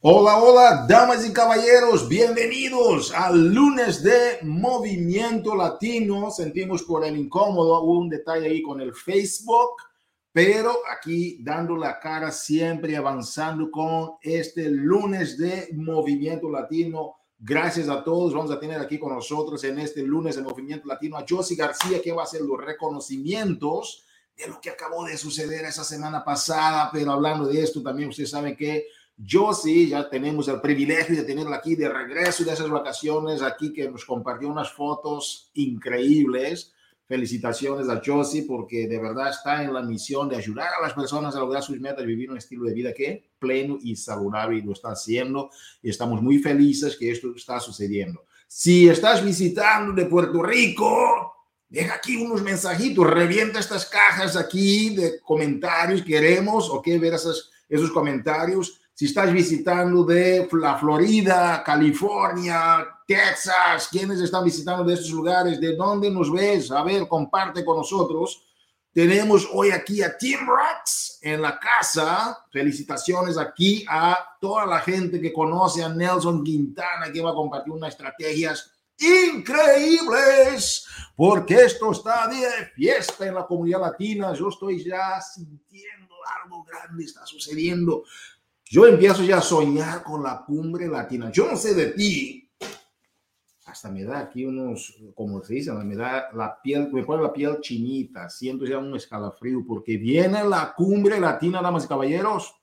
[0.00, 6.30] Hola, hola, damas y caballeros, bienvenidos al lunes de Movimiento Latino.
[6.30, 9.70] Sentimos por el incómodo un detalle ahí con el Facebook,
[10.30, 17.16] pero aquí dando la cara siempre avanzando con este lunes de Movimiento Latino.
[17.36, 18.32] Gracias a todos.
[18.32, 22.00] Vamos a tener aquí con nosotros en este lunes de Movimiento Latino a Josie García,
[22.00, 24.04] que va a hacer los reconocimientos
[24.36, 26.88] de lo que acabó de suceder esa semana pasada.
[26.92, 28.86] Pero hablando de esto, también ustedes saben que
[29.26, 33.90] Josie, ya tenemos el privilegio de tenerla aquí de regreso de esas vacaciones, aquí que
[33.90, 36.72] nos compartió unas fotos increíbles.
[37.06, 41.34] Felicitaciones a Josie porque de verdad está en la misión de ayudar a las personas
[41.34, 44.72] a lograr sus metas, vivir un estilo de vida que pleno y saludable y lo
[44.72, 45.50] está haciendo.
[45.82, 48.24] Y estamos muy felices que esto está sucediendo.
[48.46, 51.32] Si estás visitando de Puerto Rico,
[51.68, 57.90] deja aquí unos mensajitos, revienta estas cajas aquí de comentarios, queremos, ok, ver esos, esos
[57.90, 65.60] comentarios si estás visitando de la Florida, California, Texas, ¿quiénes están visitando de estos lugares?
[65.60, 66.72] ¿De dónde nos ves?
[66.72, 68.42] A ver, comparte con nosotros.
[68.92, 72.44] Tenemos hoy aquí a Tim Rocks en la casa.
[72.50, 77.72] Felicitaciones aquí a toda la gente que conoce a Nelson Quintana, que va a compartir
[77.72, 84.34] unas estrategias increíbles, porque esto está de fiesta en la comunidad latina.
[84.34, 88.02] Yo estoy ya sintiendo algo grande está sucediendo.
[88.70, 91.30] Yo empiezo ya a soñar con la cumbre latina.
[91.32, 92.48] Yo no sé de ti,
[93.64, 97.32] hasta me da aquí unos, como se dice, me da la piel, me pone la
[97.32, 102.54] piel chinita, siento ya un escalafrío, porque viene la cumbre latina, damas y caballeros.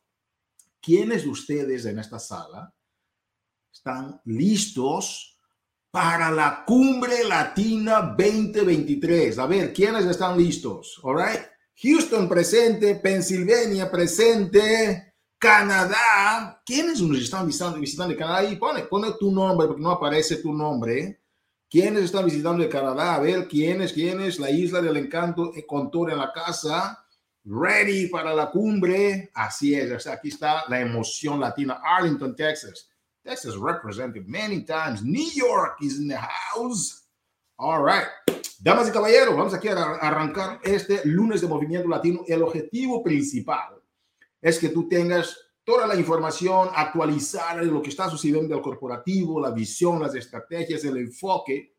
[0.81, 2.73] ¿Quiénes de ustedes en esta sala
[3.72, 5.39] están listos
[5.89, 9.39] para la cumbre latina 2023?
[9.39, 11.00] A ver, ¿quiénes están listos?
[11.03, 11.42] All right.
[11.78, 15.14] Houston presente, Pensilvania presente,
[15.45, 16.59] Canadá.
[16.65, 18.43] ¿Quiénes nos están visitando, visitando de Canadá?
[18.45, 21.21] Y pone, pone tu nombre, porque no aparece tu nombre.
[21.69, 23.13] ¿Quiénes están visitando de Canadá?
[23.13, 23.93] A ver, ¿quiénes?
[23.93, 24.39] ¿Quiénes?
[24.39, 27.05] La isla del encanto eh, con en la casa.
[27.43, 29.30] Ready para la cumbre.
[29.36, 29.92] Así es.
[29.92, 31.80] O sea, aquí está la emoción latina.
[31.83, 32.89] Arlington, Texas.
[33.23, 35.03] Texas represented many times.
[35.03, 37.03] New York is in the house.
[37.58, 38.08] All right.
[38.59, 42.21] Damas y caballeros, vamos aquí a arrancar este lunes de Movimiento Latino.
[42.27, 43.75] El objetivo principal
[44.41, 49.39] es que tú tengas toda la información actualizada de lo que está sucediendo del corporativo,
[49.39, 51.75] la visión, las estrategias, el enfoque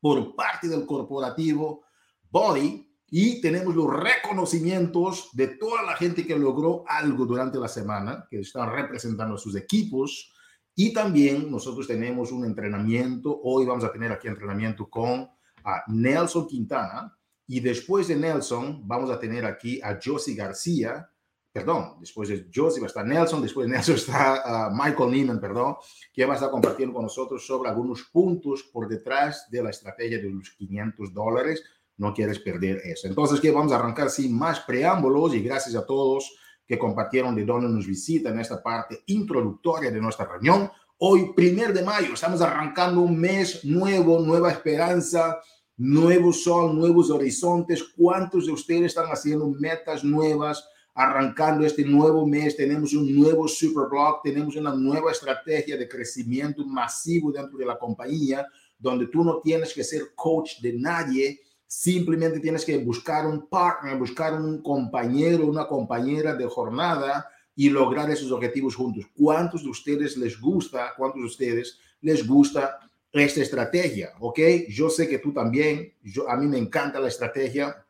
[0.00, 1.84] por parte del corporativo
[2.30, 8.26] Body y tenemos los reconocimientos de toda la gente que logró algo durante la semana,
[8.30, 10.32] que están representando a sus equipos.
[10.74, 13.38] Y también nosotros tenemos un entrenamiento.
[13.44, 15.28] Hoy vamos a tener aquí entrenamiento con
[15.62, 17.14] a Nelson Quintana.
[17.46, 21.06] Y después de Nelson, vamos a tener aquí a Josie García,
[21.52, 25.76] perdón, después de a estar Nelson, después de Nelson está ah, Michael Neiman, perdón,
[26.12, 30.18] que va a estar compartiendo con nosotros sobre algunos puntos por detrás de la estrategia
[30.18, 31.62] de los 500 dólares.
[31.98, 33.06] No quieres perder eso.
[33.06, 36.34] Entonces, que vamos a arrancar sin más preámbulos y gracias a todos
[36.66, 40.70] que compartieron de dónde nos visita en esta parte introductoria de nuestra reunión.
[40.98, 45.38] Hoy, primer de mayo, estamos arrancando un mes nuevo, nueva esperanza,
[45.76, 47.82] nuevo sol, nuevos horizontes.
[47.94, 50.66] ¿Cuántos de ustedes están haciendo metas nuevas?
[50.94, 57.32] Arrancando este nuevo mes, tenemos un nuevo superblog, tenemos una nueva estrategia de crecimiento masivo
[57.32, 58.46] dentro de la compañía,
[58.78, 63.96] donde tú no tienes que ser coach de nadie, simplemente tienes que buscar un partner,
[63.96, 69.06] buscar un compañero, una compañera de jornada y lograr esos objetivos juntos.
[69.14, 72.78] ¿Cuántos de ustedes les gusta, cuántos de ustedes les gusta
[73.10, 74.12] esta estrategia?
[74.20, 74.38] ¿Ok?
[74.68, 77.86] Yo sé que tú también, yo, a mí me encanta la estrategia,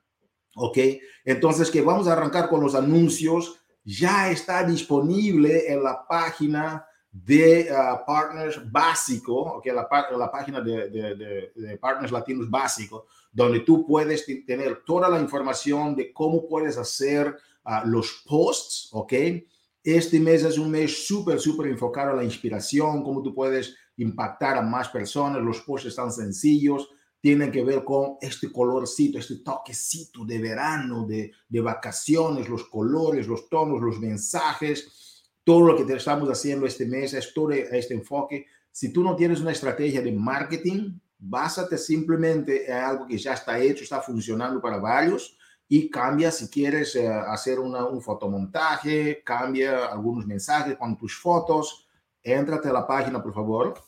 [0.54, 0.78] ¿Ok?
[1.24, 3.58] Entonces, que vamos a arrancar con los anuncios.
[3.84, 9.66] Ya está disponible en la página de uh, Partners Básico, ¿ok?
[9.66, 9.86] La,
[10.16, 15.94] la página de, de, de, Partners Latinos Básico, donde tú puedes tener toda la información
[15.94, 17.36] de cómo puedes hacer
[17.66, 19.12] uh, los posts, ¿ok?
[19.84, 24.56] Este mes es un mes súper, súper enfocado a la inspiración, cómo tú puedes impactar
[24.56, 25.42] a más personas.
[25.42, 26.88] Los posts están sencillos
[27.22, 33.28] tienen que ver con este colorcito, este toquecito de verano, de, de vacaciones, los colores,
[33.28, 37.94] los tonos, los mensajes, todo lo que te estamos haciendo este mes es todo este
[37.94, 38.46] enfoque.
[38.72, 43.56] Si tú no tienes una estrategia de marketing, básate simplemente en algo que ya está
[43.56, 45.38] hecho, está funcionando para varios
[45.68, 51.86] y cambia si quieres eh, hacer una, un fotomontaje, cambia algunos mensajes con tus fotos.
[52.20, 53.80] Éntrate a la página, por favor,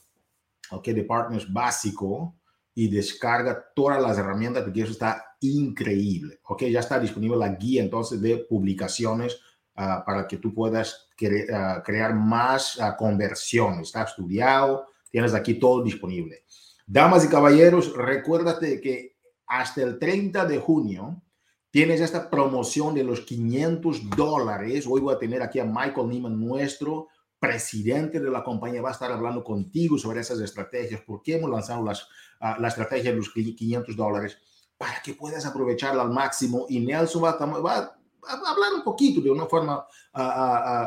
[0.71, 2.37] ok, de Partners Básico
[2.75, 6.41] y descarga todas las herramientas porque eso está increíble.
[6.45, 9.41] Ok, ya está disponible la guía entonces de publicaciones
[9.77, 11.09] ah, para que tú puedas
[11.53, 13.81] ah, crear más conversión.
[13.81, 16.45] Está estudiado, tienes aquí todo disponible.
[16.87, 19.17] Damas y caballeros, recuérdate que
[19.47, 21.23] hasta el 30 de junio
[21.71, 24.87] tienes esta promoción de los 500 dólares.
[24.89, 27.09] Hoy voy a tener aquí a Michael Neiman, nuestro
[27.39, 31.51] presidente de la compañía, va a estar hablando contigo sobre esas estrategias, por qué hemos
[31.51, 32.09] lanzado las,
[32.41, 34.39] la estrategia de los 500 dólares
[34.77, 36.67] para que puedas aprovecharla al máximo.
[36.69, 39.87] Y Nelson va, a hablar un poquito de una forma,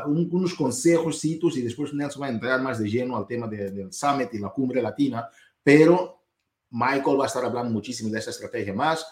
[0.07, 4.33] unos consejos y después Nelson va a entrar más de lleno al tema del Summit
[4.33, 5.29] y la cumbre latina,
[5.63, 6.23] pero
[6.69, 9.05] Michael va a estar hablando muchísimo de esa estrategia más.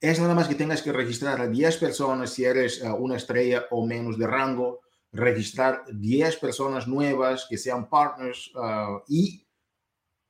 [0.00, 3.86] Es nada más que tengas que registrar a 10 personas si eres una estrella o
[3.86, 4.80] menos de rango,
[5.14, 9.46] registrar 10 personas nuevas que sean partners uh, y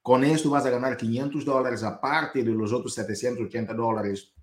[0.03, 4.35] con esto vas a ganar 500 dólares aparte de los otros 780 dólares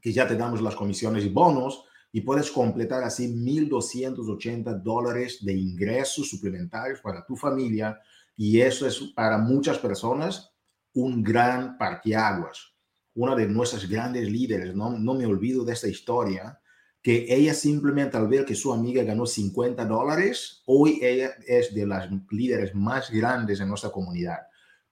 [0.00, 5.52] que ya te damos las comisiones y bonos y puedes completar así 1.280 dólares de
[5.52, 8.00] ingresos suplementarios para tu familia
[8.36, 10.50] y eso es para muchas personas
[10.94, 12.74] un gran parteaguas.
[13.14, 16.58] Una de nuestras grandes líderes, no, no me olvido de esta historia,
[17.02, 21.86] que ella simplemente al ver que su amiga ganó 50 dólares, hoy ella es de
[21.86, 24.38] las líderes más grandes en nuestra comunidad.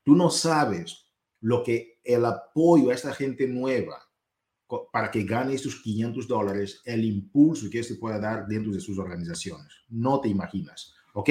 [0.02, 1.06] Tú no sabes
[1.40, 4.06] lo que el apoyo a esta gente nueva
[4.92, 8.98] para que gane esos 500 dólares, el impulso que se pueda dar dentro de sus
[8.98, 9.72] organizaciones.
[9.88, 10.94] No te imaginas.
[11.14, 11.30] ¿Ok?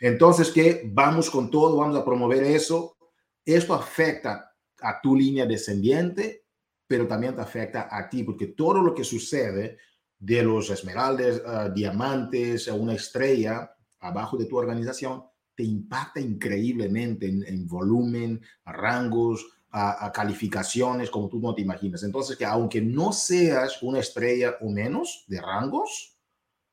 [0.00, 2.96] Entonces, que vamos con todo, vamos a promover eso.
[3.44, 6.44] Esto afecta a tu línea descendiente,
[6.86, 9.78] pero también te afecta a ti, porque todo lo que sucede
[10.18, 15.24] de los esmeraldas, uh, diamantes, una estrella abajo de tu organización,
[15.54, 22.04] te impacta increíblemente en, volumen, a rangos, a, calificaciones, como tú no te imaginas.
[22.04, 26.16] Entonces, que aunque no seas una estrella o menos de rangos,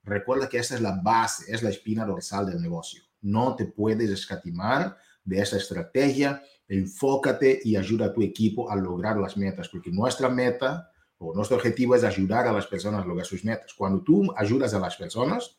[0.04, 3.02] recuerda que esa es la base, es la espina dorsal del negocio.
[3.22, 9.18] No te puedes escatimar de esa estrategia, enfócate y ayuda a tu equipo a lograr
[9.18, 13.26] las metas, porque nuestra meta o nuestro objetivo es ayudar a las personas a lograr
[13.26, 13.74] sus metas.
[13.74, 15.58] Cuando tú ayudas a las personas,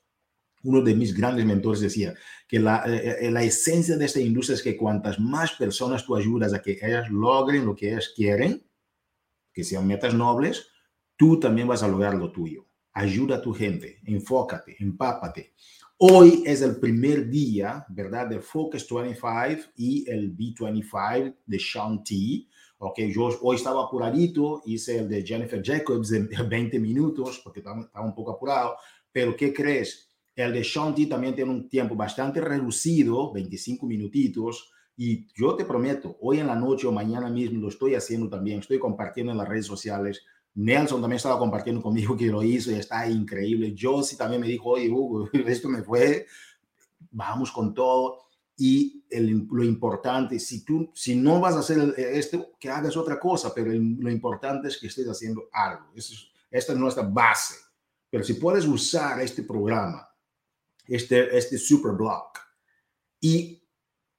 [0.63, 2.15] uno de mis grandes mentores decía
[2.49, 6.17] que la, eh, eh, la, esencia de esta industria es que cuantas más personas tú
[6.17, 8.67] ayudas a que ellas logren lo que ellas quieren,
[9.53, 10.69] que sean metas nobles,
[11.17, 12.67] tú también vas a lograr lo tuyo.
[12.93, 15.55] Ayuda a tu gente, enfócate, empápate.
[15.99, 18.27] Hoy es el primer día, ¿verdad?
[18.27, 22.47] Del Focus 25 y el B25 de Sean T.
[22.79, 27.89] Ok, yo hoy estaba apuradito, hice el de Jennifer Jacobs en 20 minutos porque estaba,
[28.03, 28.77] un poco apurado,
[29.11, 30.11] pero ¿qué crees?
[30.35, 34.71] El de Shanti también tiene un tiempo bastante reducido, 25 minutitos.
[34.95, 38.61] Y yo te prometo, hoy en la noche o mañana mismo lo estoy haciendo también.
[38.61, 40.23] Estoy compartiendo en las redes sociales.
[40.55, 43.75] Nelson también estaba compartiendo conmigo que lo hizo y está increíble.
[43.79, 44.91] Josie también me dijo, oye,
[45.47, 46.27] esto me fue.
[47.11, 48.26] Vamos con todo.
[48.57, 53.21] Y el, lo importante, si tú, si no vas a hacer esto, que hagas otra
[53.21, 55.93] cosa, pero lo importante es que estés haciendo algo.
[55.95, 57.55] esta es nuestra base.
[58.09, 60.09] Pero si puedes usar este programa
[60.87, 62.39] este, este super block
[63.21, 63.63] y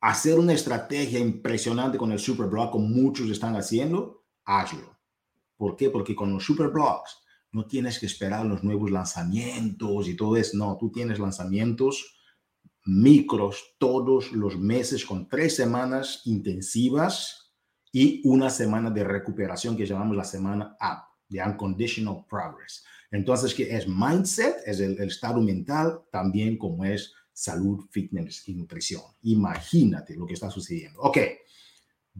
[0.02, 4.98] hacer una estrategia impresionante con el super block, como muchos están haciendo, hazlo.
[5.56, 5.90] ¿Por qué?
[5.90, 7.18] Porque con los super blocks
[7.52, 10.58] no tienes que esperar los nuevos lanzamientos y todo eso.
[10.58, 12.17] No, tú tienes lanzamientos
[12.88, 17.54] micros todos los meses con tres semanas intensivas
[17.92, 22.84] y una semana de recuperación que llamamos la semana up, de unconditional progress.
[23.12, 29.02] Entonces, que es mindset, es el, estado mental, también como es salud, fitness y nutrición.
[29.22, 31.02] Imagínate lo que está sucediendo.
[31.02, 31.18] Ok.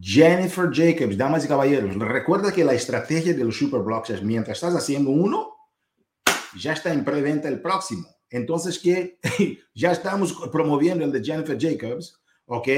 [0.00, 4.76] Jennifer Jacobs, damas y caballeros, recuerda que la estrategia de los superblocks es mientras estás
[4.76, 5.54] haciendo uno,
[6.56, 8.06] ya está en preventa el próximo.
[8.30, 9.18] Entonces, que
[9.74, 12.68] ya estamos promoviendo el de Jennifer Jacobs, ¿ok?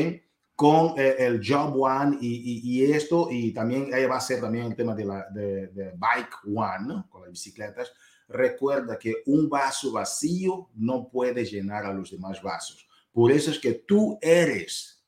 [0.55, 4.77] Con eh, el Job One y, esto, y también ella va a ser también el
[4.77, 7.93] tema de la de, de Bike One, con las bicicletas.
[8.29, 12.87] Recuerda que un vaso vacío no puede llenar a los demás vasos.
[13.13, 15.01] Por eso es que tú eres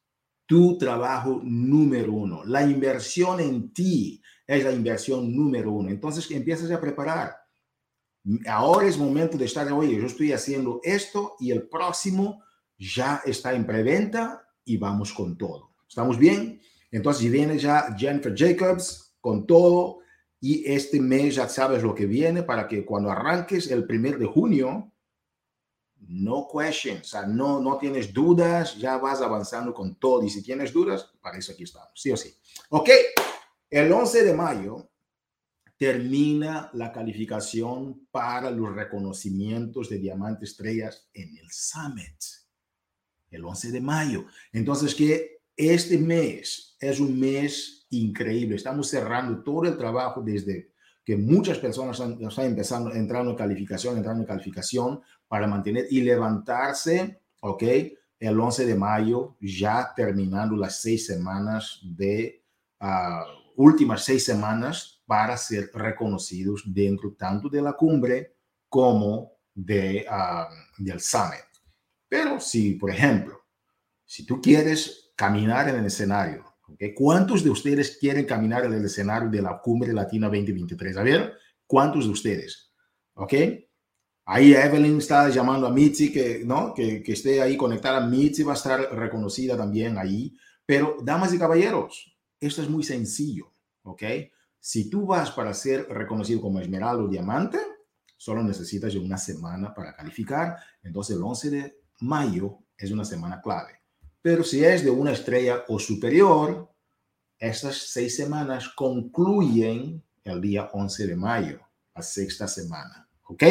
[0.47, 2.45] tu trabajo número uno.
[2.45, 5.89] La inversión en ti es la inversión número uno.
[5.89, 7.42] Entonces, que empiezas a preparar.
[8.47, 12.43] Ahora es momento de estar, oye, yo estoy haciendo esto y el próximo
[12.79, 15.71] ya está en preventa y vamos con todo.
[15.89, 16.61] ¿Estamos bien?
[16.91, 19.99] Entonces, viene ya Jennifer Jacobs con todo
[20.41, 24.27] y este mes ya sabes lo que viene para que cuando arranques el primer de
[24.27, 24.93] junio,
[26.09, 30.23] no questions, o sea, no, no tienes dudas, ya vas avanzando con todo.
[30.25, 32.35] Y si tienes dudas, para eso aquí estamos, sí o sí.
[32.71, 32.91] Ok,
[33.71, 34.92] el 11 de mayo
[35.83, 42.23] termina la calificación para los reconocimientos de diamante estrellas en el Summit,
[43.29, 44.27] el 11 de mayo.
[44.53, 48.55] Entonces, que este mes es un mes increíble.
[48.55, 50.71] Estamos cerrando todo el trabajo desde
[51.05, 57.23] que muchas personas están empezando, entrando en calificación, entrando en calificación para mantener y levantarse,
[57.41, 57.65] ¿ok?
[58.21, 62.45] El 11 de mayo, ya terminando las seis semanas de,
[62.81, 70.83] uh, últimas seis semanas para ser reconocidos dentro tanto de la cumbre como de, uh,
[70.83, 71.45] del summit.
[72.09, 73.39] Pero si, por ejemplo,
[74.07, 76.53] si tú quieres caminar en el escenario
[76.95, 80.97] ¿Cuántos de ustedes quieren caminar en el escenario de la Cumbre Latina 2023?
[80.97, 81.35] A ver,
[81.67, 82.73] ¿cuántos de ustedes?
[83.15, 83.35] ¿Ok?
[84.25, 86.73] Ahí Evelyn está llamando a Mitzi que, ¿no?
[86.73, 88.07] que, que esté ahí conectada.
[88.07, 90.35] Mitzi va a estar reconocida también ahí.
[90.65, 93.53] Pero, damas y caballeros, esto es muy sencillo.
[93.83, 94.03] ¿Ok?
[94.65, 97.59] Si tú vas para ser reconocido como esmeralda o diamante,
[98.17, 100.57] solo necesitas una semana para calificar.
[100.85, 103.81] Entonces, el 11 de mayo es una semana clave.
[104.21, 106.73] Pero si es de una estrella o superior,
[107.37, 111.61] estas seis semanas concluyen el día 11 de mayo,
[111.93, 113.09] la sexta semana.
[113.25, 113.43] ¿Ok?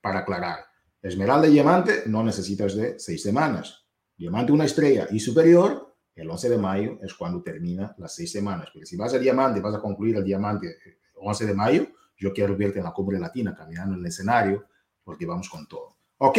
[0.00, 0.60] Para aclarar,
[1.02, 3.84] esmeralda y diamante no necesitas de seis semanas.
[4.16, 5.85] Diamante, una estrella y superior,
[6.16, 8.70] el 11 de mayo es cuando termina las seis semanas.
[8.72, 10.76] Porque si vas a diamante, vas a concluir el diamante
[11.14, 14.64] 11 de mayo, yo quiero verte en la cumbre latina caminando en el escenario
[15.04, 15.96] porque vamos con todo.
[16.18, 16.38] Ok,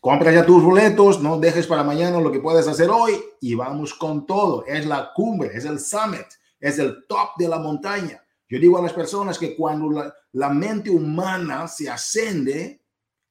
[0.00, 3.94] compra ya tus boletos, no dejes para mañana lo que puedes hacer hoy y vamos
[3.94, 4.66] con todo.
[4.66, 6.26] Es la cumbre, es el summit,
[6.60, 8.22] es el top de la montaña.
[8.46, 12.82] Yo digo a las personas que cuando la, la mente humana se ascende,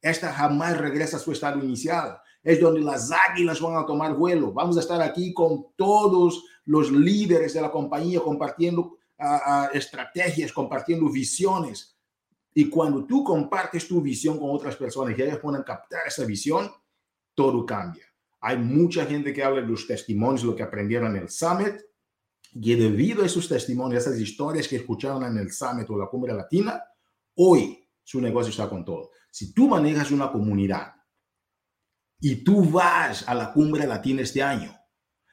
[0.02, 2.18] esta jamás regresa a su estado inicial.
[2.44, 4.52] Es donde las águilas van a tomar vuelo.
[4.52, 10.52] Vamos a estar aquí con todos los líderes de la compañía compartiendo uh, uh, estrategias,
[10.52, 11.94] compartiendo visiones
[12.54, 16.70] y cuando tú compartes tu visión con otras personas y ellas pueden captar esa visión,
[17.34, 18.04] todo cambia.
[18.40, 21.80] Hay mucha gente que habla de los testimonios, lo que aprendieron en el Summit,
[22.52, 26.32] y debido a esos testimonios, esas historias que escucharon en el Summit o la Cumbre
[26.32, 26.80] Latina,
[27.34, 29.10] hoy su negocio está con todo.
[29.28, 30.94] Si tú manejas una comunidad
[32.26, 34.74] y tú vas a la Cumbre Latina este año,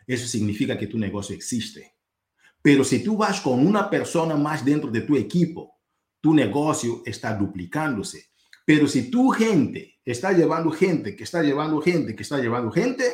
[0.05, 1.95] eso significa que tu negocio existe.
[2.62, 5.79] Pero si tú vas con una persona más dentro de tu equipo,
[6.19, 8.31] tu negocio está duplicándose.
[8.65, 13.05] Pero si tu gente está llevando gente, que está llevando gente, que está llevando gente,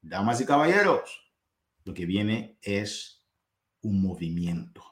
[0.00, 1.10] damas y caballeros,
[1.82, 3.26] lo que viene es
[3.80, 4.84] un movimiento.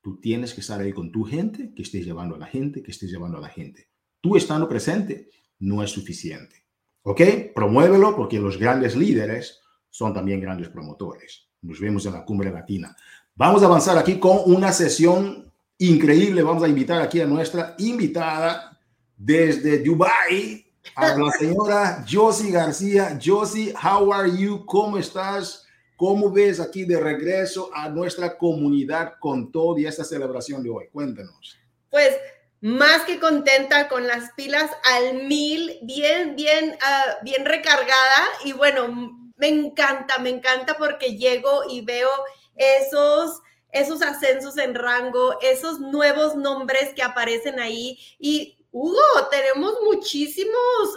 [0.00, 2.90] Tú tienes que estar ahí con tu gente, que estés llevando a la gente, que
[2.90, 3.90] estés llevando a la gente.
[4.20, 5.30] Tú estando presente
[5.60, 6.67] no es suficiente.
[7.02, 7.20] ¿Ok?
[7.54, 11.48] Promuévelo porque los grandes líderes son también grandes promotores.
[11.62, 12.94] Nos vemos en la cumbre latina.
[13.34, 16.42] Vamos a avanzar aquí con una sesión increíble.
[16.42, 18.78] Vamos a invitar aquí a nuestra invitada
[19.16, 23.18] desde Dubai, a la señora Josie García.
[23.24, 24.64] Josie, how are you?
[24.66, 25.66] ¿Cómo estás?
[25.96, 30.84] ¿Cómo ves aquí de regreso a nuestra comunidad con todo y esta celebración de hoy?
[30.92, 31.58] Cuéntanos.
[31.90, 32.16] Pues
[32.60, 39.32] más que contenta con las pilas al mil, bien, bien, uh, bien recargada y bueno,
[39.36, 42.10] me encanta, me encanta porque llego y veo
[42.56, 47.98] esos esos ascensos en rango, esos nuevos nombres que aparecen ahí.
[48.18, 50.54] Y Hugo, tenemos muchísimos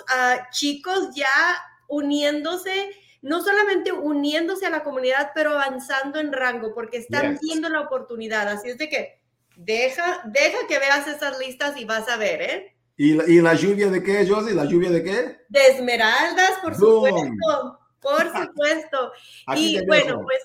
[0.08, 6.98] uh, chicos ya uniéndose, no solamente uniéndose a la comunidad, pero avanzando en rango, porque
[6.98, 8.48] están viendo la oportunidad.
[8.48, 9.21] Así es de que
[9.55, 12.75] deja, deja que veas esas listas y vas a ver, ¿eh?
[12.98, 14.53] ¿Y la, y la lluvia de qué, Josie?
[14.53, 15.38] ¿La lluvia de qué?
[15.50, 17.79] De esmeraldas, por supuesto.
[18.00, 19.12] Por supuesto.
[19.55, 20.41] y bueno, pues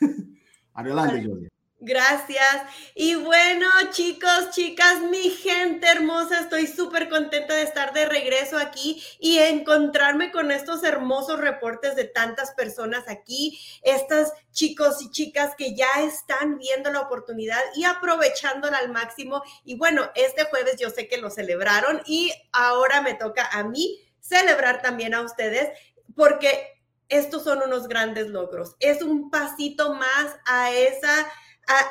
[0.74, 1.48] Adelante, Jolie.
[1.86, 2.64] Gracias.
[2.96, 9.00] Y bueno, chicos, chicas, mi gente hermosa, estoy súper contenta de estar de regreso aquí
[9.20, 15.76] y encontrarme con estos hermosos reportes de tantas personas aquí, estas chicos y chicas que
[15.76, 19.44] ya están viendo la oportunidad y aprovechándola al máximo.
[19.64, 24.00] Y bueno, este jueves yo sé que lo celebraron y ahora me toca a mí
[24.18, 25.70] celebrar también a ustedes
[26.16, 28.74] porque estos son unos grandes logros.
[28.80, 31.28] Es un pasito más a esa,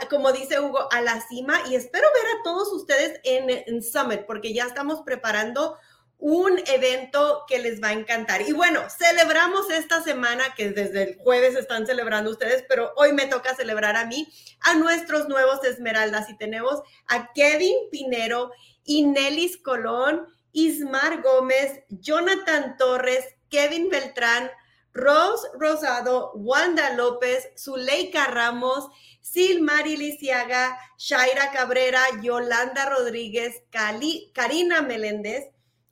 [0.10, 4.22] como dice Hugo, a la cima y espero ver a todos ustedes en, en, Summit
[4.26, 5.78] porque ya estamos preparando
[6.18, 8.42] un evento que les va a encantar.
[8.42, 13.28] Y bueno, celebramos esta semana que desde el jueves están celebrando ustedes, pero hoy me
[13.28, 14.28] toca celebrar a mí,
[14.62, 18.52] a nuestros nuevos Esmeraldas y tenemos a Kevin Pinero,
[18.86, 24.50] Inelis Colón, Ismar Gómez, Jonathan Torres, Kevin Beltrán,
[24.94, 28.88] Rose Rosado, Wanda López, Zuleika Ramos,
[29.26, 35.46] Silmari Lisiaga, Shaira Cabrera, Yolanda Rodríguez, Karina Meléndez,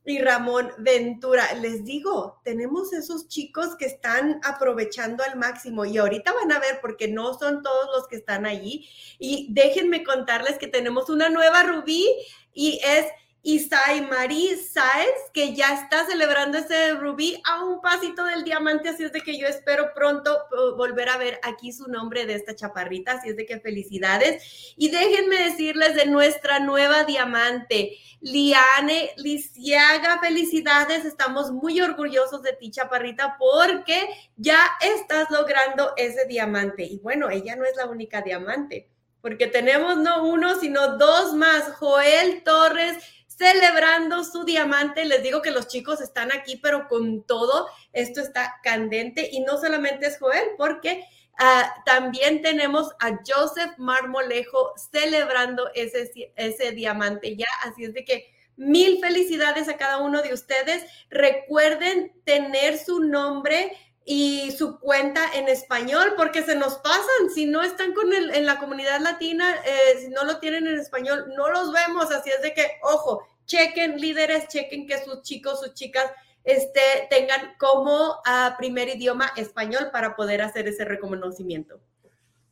[0.06, 1.54] y Ramón Ventura.
[1.56, 6.80] Les digo, tenemos esos chicos que están aprovechando al máximo y ahorita van a ver
[6.82, 8.88] porque no son todos los que están allí.
[9.18, 12.08] Y déjenme contarles que tenemos una nueva Rubí
[12.54, 13.08] y es
[13.46, 19.04] Isai Marie Saez, que ya está celebrando ese rubí a un pasito del diamante, así
[19.04, 22.56] es de que yo espero pronto uh, volver a ver aquí su nombre de esta
[22.56, 24.74] chaparrita, así es de que felicidades.
[24.78, 32.72] Y déjenme decirles de nuestra nueva diamante, Liane Lisiaga, felicidades, estamos muy orgullosos de ti,
[32.72, 34.08] chaparrita, porque
[34.38, 36.84] ya estás logrando ese diamante.
[36.84, 38.88] Y bueno, ella no es la única diamante
[39.24, 41.72] porque tenemos no uno, sino dos más.
[41.78, 42.98] Joel Torres
[43.38, 45.06] celebrando su diamante.
[45.06, 49.30] Les digo que los chicos están aquí, pero con todo, esto está candente.
[49.32, 51.06] Y no solamente es Joel, porque
[51.38, 57.48] ah, también tenemos a Joseph Marmolejo celebrando ese, ese diamante ya.
[57.64, 60.84] Así es de que mil felicidades a cada uno de ustedes.
[61.10, 63.76] Recuerden tener su nombre
[64.06, 68.46] y su cuenta en español, porque se nos pasan, si no están con el, en
[68.46, 72.42] la comunidad latina, eh, si no lo tienen en español, no los vemos, así es
[72.42, 76.06] de que, ojo, chequen líderes, chequen que sus chicos, sus chicas
[76.44, 81.80] este, tengan como uh, primer idioma español para poder hacer ese reconocimiento.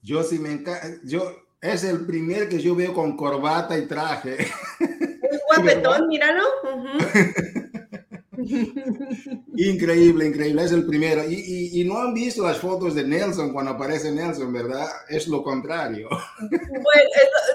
[0.02, 4.38] Yo sí me encanta, yo, es el primer que yo veo con corbata y traje.
[4.80, 6.44] Un guapetón, míralo.
[9.56, 11.24] Increíble, increíble, es el primero.
[11.28, 14.88] Y, no han visto las fotos de Nelson cuando aparece Nelson, ¿verdad?
[15.10, 16.08] Es lo contrario.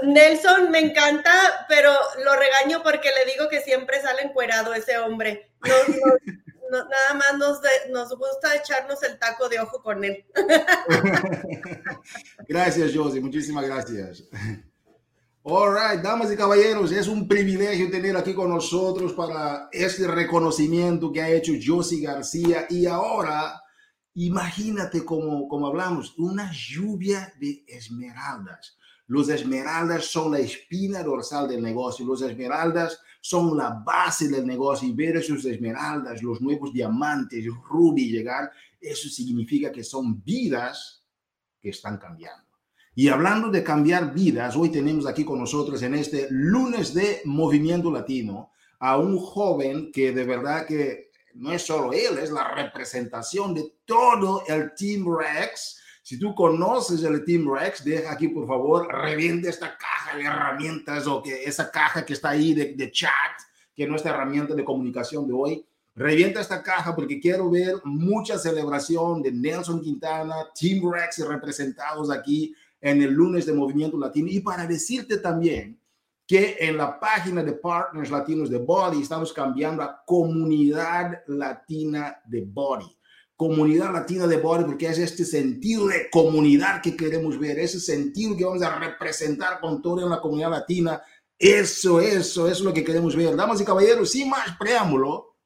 [0.03, 1.33] Nelson me encanta,
[1.69, 1.91] pero
[2.25, 5.51] lo regaño porque le digo que siempre sale encuerado ese hombre.
[6.71, 10.25] nada más nos, nos gusta echarnos el taco de ojo con él.
[12.49, 14.25] gracias, Josie, muchísimas gracias.
[15.49, 21.13] All right, damas y caballeros, es un privilegio tener aquí con nosotros para este reconocimiento
[21.13, 22.67] que ha hecho Josie García.
[22.69, 23.63] Y ahora,
[24.15, 28.77] imagínate como, como hablamos, una lluvia de esmeraldas.
[29.07, 32.05] Los esmeraldas son la espina dorsal del negocio.
[32.05, 34.89] Los esmeraldas son la base del negocio.
[34.89, 41.05] Y ver esos esmeraldas, los nuevos diamantes, rubí llegar, eso significa que son vidas
[41.63, 42.46] que están cambiando.
[42.99, 47.91] Y hablando de cambiar vidas, hoy tenemos aquí con nosotros en este lunes de Movimiento
[47.91, 53.53] Latino a un joven que de verdad que no es solo él, es la representación
[53.53, 55.79] de todo el Team Rex.
[56.03, 61.07] Si tú conoces el Team Rex, deja aquí por favor, reviente esta caja de herramientas
[61.07, 63.13] o que esa caja que está ahí de, chat,
[63.75, 65.67] que es nuestra herramienta de comunicación de hoy.
[65.95, 72.55] Revienta esta caja porque quiero ver mucha celebración de Nelson Quintana, Team Rex representados aquí
[72.81, 75.81] en el lunes de Movimiento Latino y para decirte también
[76.27, 82.43] que en la página de Partners Latinos de Body estamos cambiando a Comunidad Latina de
[82.43, 82.97] Body.
[83.37, 88.37] Comunidad Latina de Body porque es este sentido de comunidad que queremos ver, ese sentido
[88.37, 91.01] que vamos a representar con toda la comunidad latina.
[91.39, 93.37] Eso, eso, eso es lo que queremos ver.
[93.37, 95.37] Damas y caballeros, sin más preámbulo,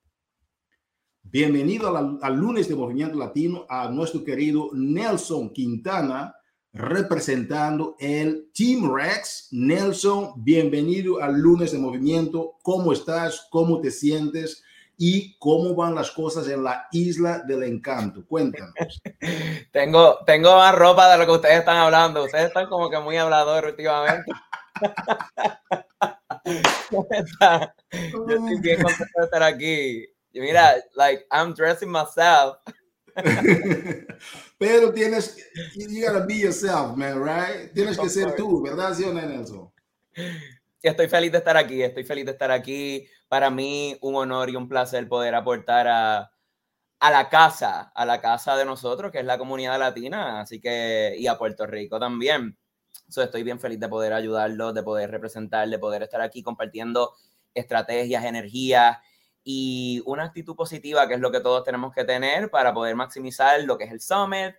[1.23, 6.35] bienvenido al lunes de Movimiento Latino a nuestro querido Nelson Quintana
[6.73, 9.49] representando el Team Rex.
[9.51, 12.57] Nelson, bienvenido al lunes de movimiento.
[12.63, 13.47] ¿Cómo estás?
[13.51, 14.63] ¿Cómo te sientes?
[14.97, 18.25] ¿Y cómo van las cosas en la isla del encanto?
[18.27, 18.75] Cuéntanos.
[19.73, 22.25] tengo, tengo más ropa de lo que ustedes están hablando.
[22.25, 24.31] Ustedes están como que muy habladores últimamente.
[26.91, 27.07] Yo
[28.29, 30.07] estoy bien contento de estar aquí.
[30.33, 32.59] Mira, like, I'm dressing myself.
[34.59, 35.37] Pero tienes,
[35.77, 37.73] you gotta be yourself, man, right?
[37.73, 39.73] Tienes que ser tú, ¿verdad, sí o no, Nelson?
[40.83, 43.07] Estoy feliz de estar aquí, estoy feliz de estar aquí.
[43.29, 46.33] Para mí, un honor y un placer poder aportar a,
[47.01, 51.15] a la casa, a la casa de nosotros, que es la comunidad latina, así que,
[51.19, 52.57] y a Puerto Rico también.
[53.09, 57.13] So, estoy bien feliz de poder ayudarlos, de poder representar, de poder estar aquí compartiendo
[57.55, 58.99] estrategias, energías
[59.53, 63.61] y una actitud positiva, que es lo que todos tenemos que tener para poder maximizar
[63.65, 64.55] lo que es el Summit,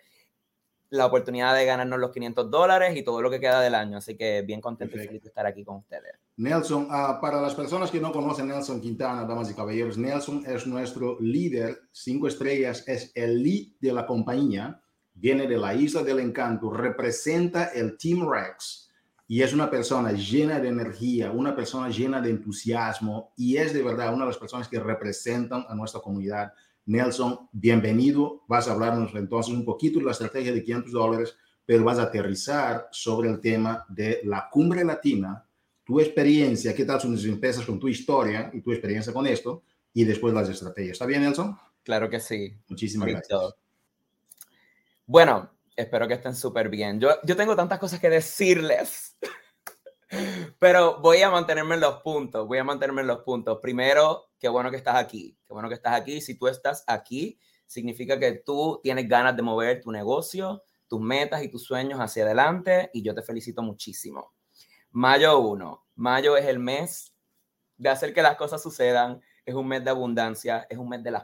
[0.89, 3.97] la oportunidad de ganarnos los 500 dólares y todo lo que queda del año.
[3.97, 6.15] Así que bien contento y feliz de estar aquí con ustedes.
[6.35, 10.67] Nelson, uh, para las personas que no conocen Nelson Quintana, damas y caballeros, Nelson es
[10.67, 14.81] nuestro líder, cinco estrellas, es el lead de la compañía,
[15.13, 18.90] viene de la Isla del Encanto, representa el Team Rex
[19.31, 23.81] y es una persona llena de energía, una persona llena de entusiasmo y es de
[23.81, 26.51] verdad una de las personas que representan a nuestra comunidad.
[26.87, 28.43] Nelson, bienvenido.
[28.49, 32.03] Vas a hablarnos entonces un poquito de la estrategia de 500 dólares, pero vas a
[32.03, 35.47] aterrizar sobre el tema de la cumbre latina,
[35.85, 39.63] tu experiencia, qué tal son tus empresas con tu historia y tu experiencia con esto,
[39.93, 40.95] y después las estrategias.
[40.95, 41.57] ¿Está bien, Nelson?
[41.83, 42.53] Claro que sí.
[42.67, 43.39] Muchísimas gracias.
[45.05, 45.49] Bueno,
[45.81, 46.99] espero que estén súper bien.
[46.99, 49.17] Yo, yo tengo tantas cosas que decirles.
[50.59, 53.59] Pero voy a mantenerme en los puntos, voy a mantenerme en los puntos.
[53.61, 56.19] Primero, qué bueno que estás aquí, qué bueno que estás aquí.
[56.19, 61.41] Si tú estás aquí, significa que tú tienes ganas de mover tu negocio, tus metas
[61.43, 64.33] y tus sueños hacia adelante y yo te felicito muchísimo.
[64.91, 67.15] Mayo 1, mayo es el mes
[67.77, 71.17] de hacer que las cosas sucedan, es un mes de abundancia, es un mes de,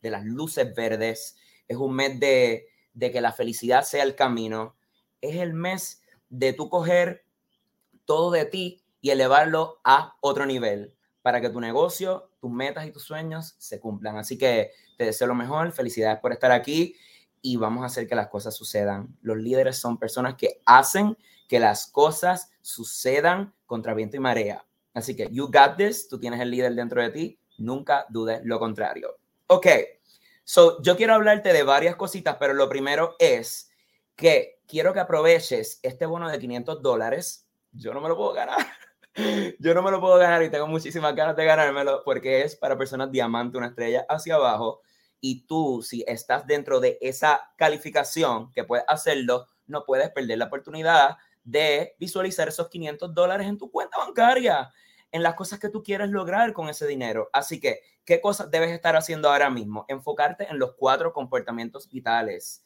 [0.00, 1.36] de las luces verdes,
[1.68, 4.76] es un mes de, de que la felicidad sea el camino,
[5.20, 7.24] es el mes de tú coger
[8.04, 12.90] todo de ti y elevarlo a otro nivel para que tu negocio, tus metas y
[12.90, 14.16] tus sueños se cumplan.
[14.16, 16.96] Así que te deseo lo mejor, felicidades por estar aquí
[17.40, 19.16] y vamos a hacer que las cosas sucedan.
[19.20, 21.16] Los líderes son personas que hacen
[21.48, 24.64] que las cosas sucedan contra viento y marea.
[24.94, 28.58] Así que you got this, tú tienes el líder dentro de ti, nunca dudes lo
[28.58, 29.16] contrario.
[29.48, 29.66] Ok,
[30.44, 33.70] so yo quiero hablarte de varias cositas, pero lo primero es
[34.16, 38.58] que quiero que aproveches este bono de 500 dólares yo no me lo puedo ganar.
[39.60, 42.76] Yo no me lo puedo ganar y tengo muchísimas ganas de ganármelo porque es para
[42.76, 44.80] personas diamante, una estrella hacia abajo.
[45.20, 50.46] Y tú, si estás dentro de esa calificación que puedes hacerlo, no puedes perder la
[50.46, 54.72] oportunidad de visualizar esos 500 dólares en tu cuenta bancaria,
[55.14, 57.30] en las cosas que tú quieres lograr con ese dinero.
[57.32, 59.84] Así que, ¿qué cosas debes estar haciendo ahora mismo?
[59.86, 62.64] Enfocarte en los cuatro comportamientos vitales.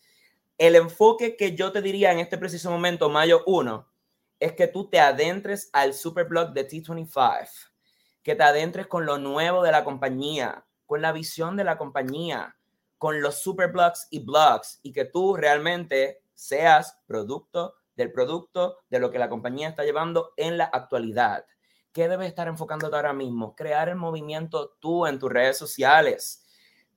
[0.56, 3.87] El enfoque que yo te diría en este preciso momento, mayo 1,
[4.40, 7.70] es que tú te adentres al superblog de T25,
[8.22, 12.56] que te adentres con lo nuevo de la compañía, con la visión de la compañía,
[12.96, 19.11] con los superblogs y blogs, y que tú realmente seas producto del producto de lo
[19.11, 21.44] que la compañía está llevando en la actualidad.
[21.98, 23.56] ¿Qué debes estar enfocándote ahora mismo?
[23.56, 26.44] Crear el movimiento tú en tus redes sociales.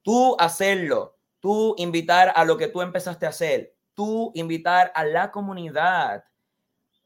[0.03, 1.17] Tú hacerlo.
[1.39, 3.73] Tú invitar a lo que tú empezaste a hacer.
[3.95, 6.23] Tú invitar a la comunidad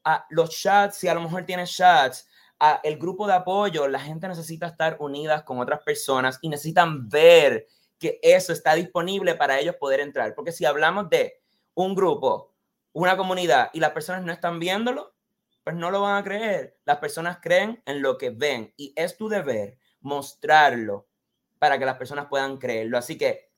[0.04, 2.28] a los chats, si a lo mejor tienes chats,
[2.60, 7.08] a el grupo de apoyo, la gente necesita estar unidas con otras personas y necesitan
[7.08, 7.66] ver
[7.98, 10.34] que eso está disponible para ellos poder entrar.
[10.34, 11.40] Porque si hablamos de
[11.72, 12.52] un grupo,
[12.92, 15.15] una comunidad y las personas no están viéndolo,
[15.66, 16.78] pues no lo van a creer.
[16.84, 21.08] Las personas creen en lo que ven y es tu deber mostrarlo
[21.58, 22.96] para que las personas puedan creerlo.
[22.96, 23.50] Así que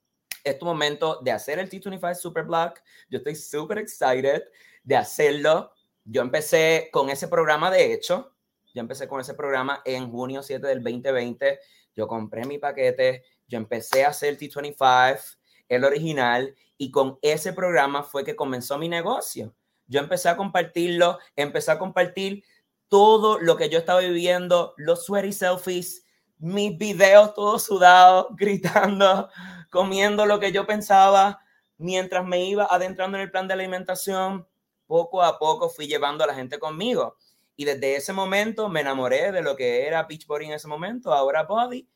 [0.43, 2.81] es tu momento de hacer el T25 Super Block.
[3.11, 4.43] Yo estoy súper excited
[4.83, 5.71] de hacerlo.
[6.03, 8.35] Yo empecé con ese programa, de hecho,
[8.73, 11.61] yo empecé con ese programa en junio 7 del 2020.
[11.95, 15.37] Yo compré mi paquete, yo empecé a hacer T25,
[15.69, 19.55] el original, y con ese programa fue que comenzó mi negocio.
[19.89, 22.45] Yo empecé a compartirlo, empecé a compartir
[22.89, 26.05] todo lo que yo estaba viviendo, los sweaty selfies,
[26.39, 29.29] mis videos todos sudados, gritando,
[29.71, 31.41] comiendo lo que yo pensaba
[31.79, 34.47] mientras me iba adentrando en el plan de alimentación
[34.87, 37.17] poco a poco fui llevando a la gente conmigo.
[37.57, 41.45] Y desde ese momento me enamoré de lo que era Beachbody en ese momento, ahora
[41.45, 41.89] Body,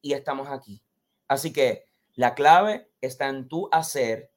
[0.00, 0.82] y estamos aquí.
[1.28, 1.84] Así que
[2.14, 4.30] la clave está en tú hacer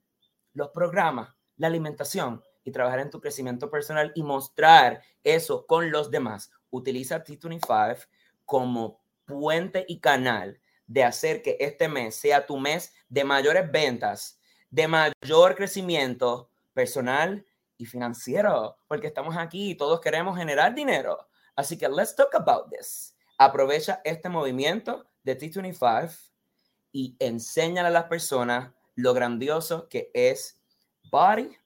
[0.54, 6.12] los programas, la alimentación y trabajar en tu crecimiento personal y mostrar eso con los
[6.12, 6.52] demás.
[6.70, 8.08] Utiliza T25
[8.46, 14.40] como puente y canal de hacer que este mes sea tu mes de mayores ventas,
[14.70, 17.46] de mayor crecimiento personal
[17.78, 21.28] y financiero, porque estamos aquí y todos queremos generar dinero.
[21.56, 23.16] Así que let's talk about this.
[23.38, 26.32] Aprovecha este movimiento de T25
[26.92, 30.62] y enséñale a las personas lo grandioso que es
[31.10, 31.58] Body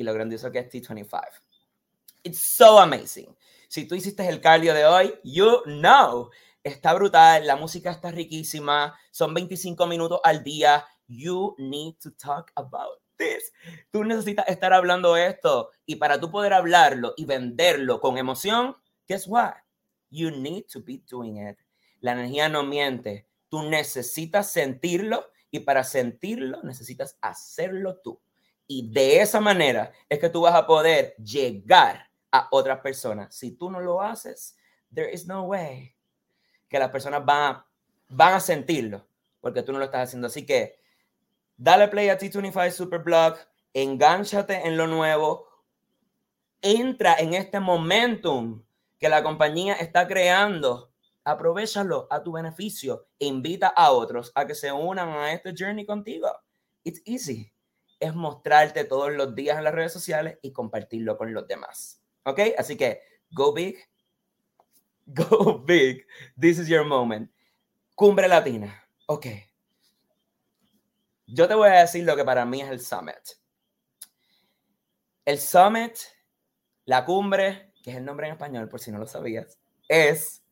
[0.00, 1.20] y lo grandioso que es T25.
[2.22, 3.36] It's so amazing.
[3.68, 6.30] Si tú hiciste el cardio de hoy, you know.
[6.62, 10.84] Está brutal, la música está riquísima, son 25 minutos al día.
[11.06, 13.00] You need to talk about
[13.90, 19.26] Tú necesitas estar hablando esto y para tú poder hablarlo y venderlo con emoción, guess
[19.26, 19.54] what?
[20.10, 21.58] You need to be doing it.
[22.00, 23.26] La energía no miente.
[23.48, 28.20] Tú necesitas sentirlo y para sentirlo necesitas hacerlo tú.
[28.72, 33.34] Y de esa manera es que tú vas a poder llegar a otras personas.
[33.34, 34.56] Si tú no lo haces,
[34.94, 35.96] there is no way
[36.68, 37.66] que las personas van a,
[38.08, 39.04] van a sentirlo
[39.40, 40.28] porque tú no lo estás haciendo.
[40.28, 40.78] Así que
[41.56, 43.36] Dale play a T25 Superblog,
[43.74, 45.48] engánchate en lo nuevo,
[46.62, 48.62] entra en este momentum
[49.00, 50.92] que la compañía está creando
[51.24, 56.28] aprovechalo a tu beneficio invita a otros a que se unan a este journey contigo.
[56.84, 57.52] It's easy.
[58.00, 62.02] Es mostrarte todos los días en las redes sociales y compartirlo con los demás.
[62.24, 62.40] ¿Ok?
[62.58, 63.78] Así que go big.
[65.06, 66.06] Go big.
[66.38, 67.30] This is your moment.
[67.96, 68.86] Cumbre Latina.
[69.06, 69.26] Ok.
[71.26, 73.40] Yo te voy a decir lo que para mí es el summit.
[75.24, 75.96] El summit,
[76.84, 79.58] la cumbre, que es el nombre en español por si no lo sabías,
[79.88, 80.42] es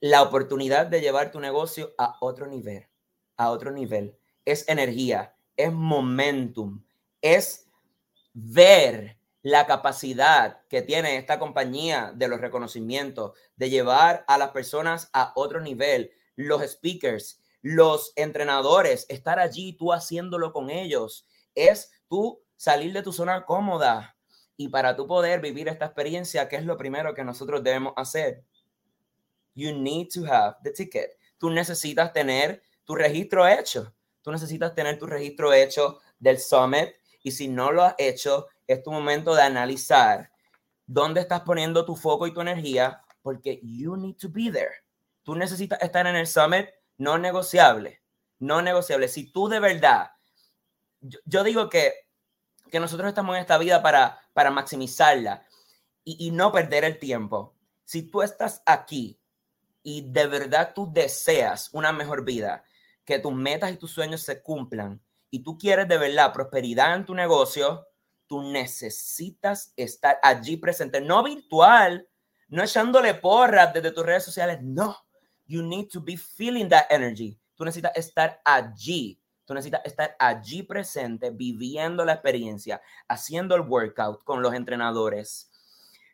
[0.00, 2.88] la oportunidad de llevar tu negocio a otro nivel,
[3.36, 4.18] a otro nivel.
[4.44, 6.82] Es energía, es momentum,
[7.20, 7.68] es
[8.32, 15.10] ver la capacidad que tiene esta compañía de los reconocimientos, de llevar a las personas
[15.12, 22.40] a otro nivel, los speakers, los entrenadores, estar allí, tú haciéndolo con ellos, es tú
[22.56, 24.16] salir de tu zona cómoda.
[24.56, 28.44] Y para tú poder vivir esta experiencia, ¿qué es lo primero que nosotros debemos hacer?
[29.54, 31.18] You need to have the ticket.
[31.38, 33.92] Tú necesitas tener tu registro hecho.
[34.22, 36.90] Tú necesitas tener tu registro hecho del summit.
[37.22, 40.30] Y si no lo has hecho, es tu momento de analizar
[40.86, 44.84] dónde estás poniendo tu foco y tu energía, porque you need to be there.
[45.22, 48.02] Tú necesitas estar en el summit no negociable,
[48.38, 49.08] no negociable.
[49.08, 50.12] Si tú de verdad,
[51.00, 51.92] yo, digo que,
[52.70, 55.46] que, nosotros estamos en esta vida para, para maximizarla
[56.04, 57.54] y, y no perder el tiempo.
[57.84, 59.18] Si tú estás aquí
[59.82, 62.64] y de verdad tú deseas una mejor vida,
[63.04, 67.06] que tus metas y tus sueños se cumplan y tú quieres de verdad prosperidad en
[67.06, 67.86] tu negocio,
[68.26, 72.06] tú necesitas estar allí presente, no virtual,
[72.48, 74.96] no echándole porras desde tus redes sociales, no.
[75.46, 77.38] You need to be feeling that energy.
[77.54, 79.18] Tú necesitas estar allí.
[79.44, 85.50] Tú necesitas estar allí presente, viviendo la experiencia, haciendo el workout con los entrenadores.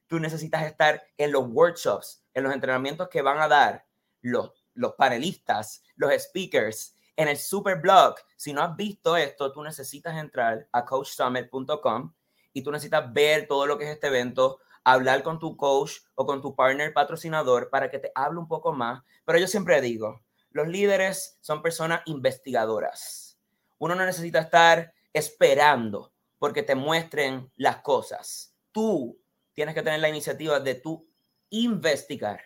[0.06, 3.84] Tú necesitas estar en los workshops, en los entrenamientos que van a dar
[4.20, 8.14] los, los panelistas, los speakers, en el super blog.
[8.36, 12.14] Si no has visto esto, tú necesitas entrar a coachsummit.com
[12.52, 16.24] y tú necesitas ver todo lo que es este evento, hablar con tu coach o
[16.24, 19.02] con tu partner patrocinador para que te hable un poco más.
[19.24, 23.36] Pero yo siempre digo, los líderes son personas investigadoras.
[23.78, 28.54] Uno no necesita estar esperando porque te muestren las cosas.
[28.70, 29.20] Tú
[29.54, 31.08] tienes que tener la iniciativa de tú
[31.50, 32.40] investigar,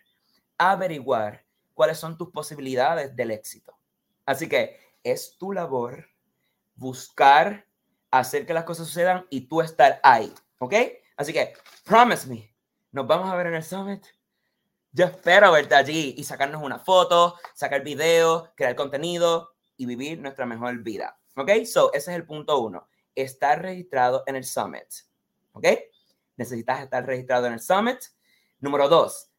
[0.56, 3.78] averiguar cuáles son tus posibilidades del éxito.
[4.26, 6.06] Así que es tu labor
[6.74, 7.66] buscar
[8.10, 10.74] hacer que las cosas sucedan y tú estar ahí, ¿ok?
[11.16, 11.54] Así que,
[11.84, 12.54] promise me,
[12.92, 14.04] nos vamos a ver en el summit.
[14.92, 20.44] Yo espero verte allí y sacarnos una foto, sacar video, crear contenido y vivir nuestra
[20.44, 21.50] mejor vida, ¿ok?
[21.64, 24.86] So, ese es el punto uno, estar registrado en el summit,
[25.52, 25.66] ¿ok?
[26.36, 27.98] Necesitas estar registrado en el summit.
[28.60, 29.30] Número dos,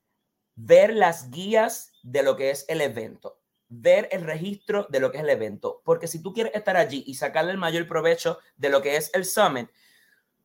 [0.55, 3.43] ver las guías de lo que es el evento
[3.75, 5.81] ver el registro de lo que es el evento.
[5.83, 9.09] Porque si tú quieres estar allí y sacarle el mayor provecho de lo que es
[9.13, 9.69] el summit,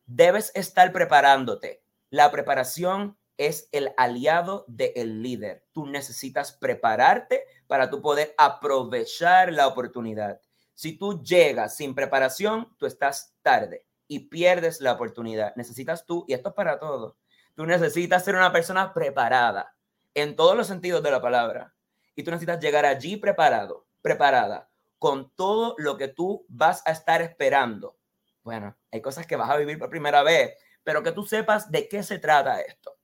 [0.05, 1.83] debes estar preparándote.
[2.09, 5.63] La preparación es el aliado del líder.
[5.71, 10.41] Tú necesitas prepararte para tú poder aprovechar la oportunidad.
[10.73, 15.55] Si tú llegas sin preparación, tú estás tarde y pierdes la oportunidad.
[15.55, 17.17] Necesitas tú, y esto es para todo,
[17.53, 19.75] tú necesitas ser una persona preparada
[20.19, 21.73] en todos los sentidos de la palabra
[22.15, 27.21] y tú necesitas llegar allí preparado, preparada, con todo lo que tú vas a estar
[27.21, 27.97] esperando.
[28.43, 30.53] Bueno, hay cosas que vas a vivir por primera vez,
[30.83, 32.95] pero que tú sepas de qué se trata esto.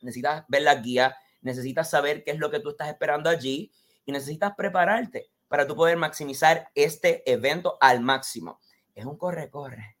[0.00, 3.72] Necesitas ver la guía, necesitas saber qué es lo que tú estás esperando allí
[4.04, 8.60] y necesitas prepararte para tú poder maximizar este evento al máximo.
[8.94, 9.96] Es un corre-corre.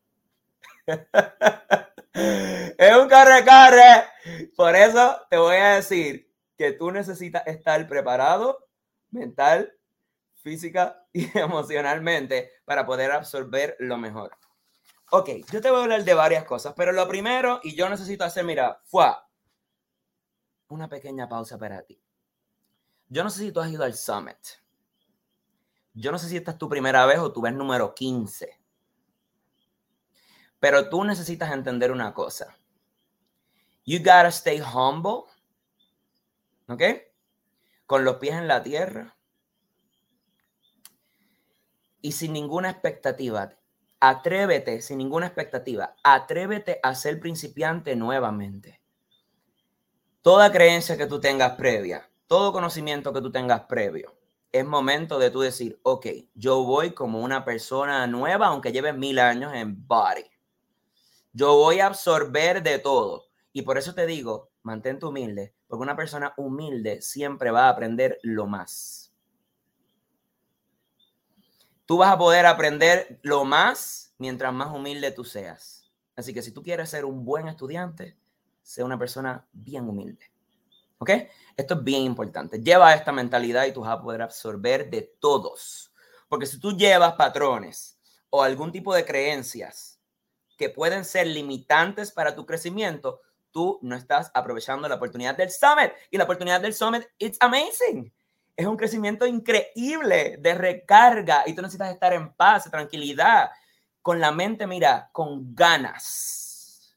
[0.86, 4.04] es un corre-corre.
[4.56, 6.31] Por eso te voy a decir
[6.62, 8.68] que tú necesitas estar preparado
[9.10, 9.76] mental,
[10.36, 14.30] física y emocionalmente para poder absorber lo mejor.
[15.10, 18.24] Ok, yo te voy a hablar de varias cosas, pero lo primero, y yo necesito
[18.24, 19.12] hacer, mira, fue
[20.68, 22.00] una pequeña pausa para ti.
[23.08, 24.38] Yo no sé si tú has ido al summit.
[25.92, 28.58] Yo no sé si esta es tu primera vez o tu vez número 15.
[30.60, 32.56] Pero tú necesitas entender una cosa.
[33.84, 35.31] You gotta stay humble
[36.68, 36.82] ¿Ok?
[37.86, 39.16] Con los pies en la tierra.
[42.00, 43.56] Y sin ninguna expectativa.
[44.00, 45.94] Atrévete, sin ninguna expectativa.
[46.02, 48.80] Atrévete a ser principiante nuevamente.
[50.22, 54.16] Toda creencia que tú tengas previa, todo conocimiento que tú tengas previo,
[54.52, 59.18] es momento de tú decir, ok, yo voy como una persona nueva, aunque lleve mil
[59.18, 60.24] años en body.
[61.32, 63.24] Yo voy a absorber de todo.
[63.52, 68.18] Y por eso te digo, mantente humilde, Porque una persona humilde siempre va a aprender
[68.24, 69.10] lo más.
[71.86, 75.90] Tú vas a poder aprender lo más mientras más humilde tú seas.
[76.14, 78.18] Así que si tú quieres ser un buen estudiante,
[78.60, 80.30] sé una persona bien humilde.
[80.98, 81.10] ¿Ok?
[81.56, 82.62] Esto es bien importante.
[82.62, 85.90] Lleva esta mentalidad y tú vas a poder absorber de todos.
[86.28, 89.98] Porque si tú llevas patrones o algún tipo de creencias
[90.58, 95.92] que pueden ser limitantes para tu crecimiento, tú no estás aprovechando la oportunidad del summit.
[96.10, 98.12] Y la oportunidad del summit, it's amazing.
[98.56, 103.50] Es un crecimiento increíble de recarga y tú necesitas estar en paz, tranquilidad,
[104.02, 106.96] con la mente, mira, con ganas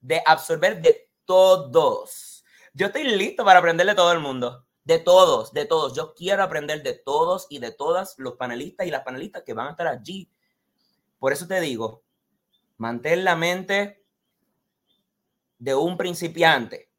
[0.00, 2.44] de absorber de todos.
[2.72, 4.64] Yo estoy listo para aprender de todo el mundo.
[4.84, 5.94] De todos, de todos.
[5.94, 9.66] Yo quiero aprender de todos y de todas los panelistas y las panelistas que van
[9.66, 10.30] a estar allí.
[11.18, 12.04] Por eso te digo,
[12.78, 13.97] mantén la mente
[15.58, 16.90] de un principiante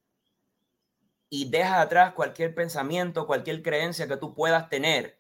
[1.30, 5.20] y deja atrás cualquier pensamiento, cualquier creencia que tú puedas tener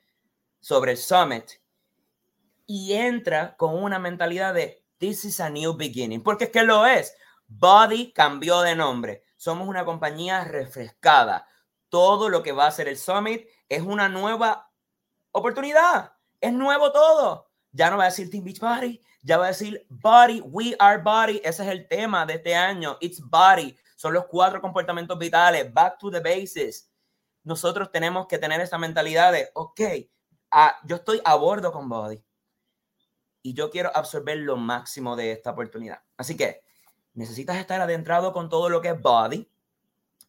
[0.60, 1.46] sobre el summit
[2.66, 6.86] y entra con una mentalidad de this is a new beginning, porque es que lo
[6.86, 7.16] es.
[7.48, 9.24] Body cambió de nombre.
[9.38, 11.48] Somos una compañía refrescada.
[11.90, 14.72] Todo lo que va a ser el Summit es una nueva
[15.32, 16.14] oportunidad.
[16.40, 17.50] Es nuevo todo.
[17.72, 21.02] Ya no va a decir Team Beach Body, ya va a decir Body, We Are
[21.02, 21.42] Body.
[21.44, 22.98] Ese es el tema de este año.
[23.02, 23.76] It's Body.
[23.96, 25.74] Son los cuatro comportamientos vitales.
[25.74, 26.90] Back to the bases.
[27.44, 29.82] Nosotros tenemos que tener esa mentalidad de, ok,
[30.52, 32.22] ah, yo estoy a bordo con Body
[33.42, 36.02] y yo quiero absorber lo máximo de esta oportunidad.
[36.18, 36.62] Así que
[37.14, 39.50] necesitas estar adentrado con todo lo que es body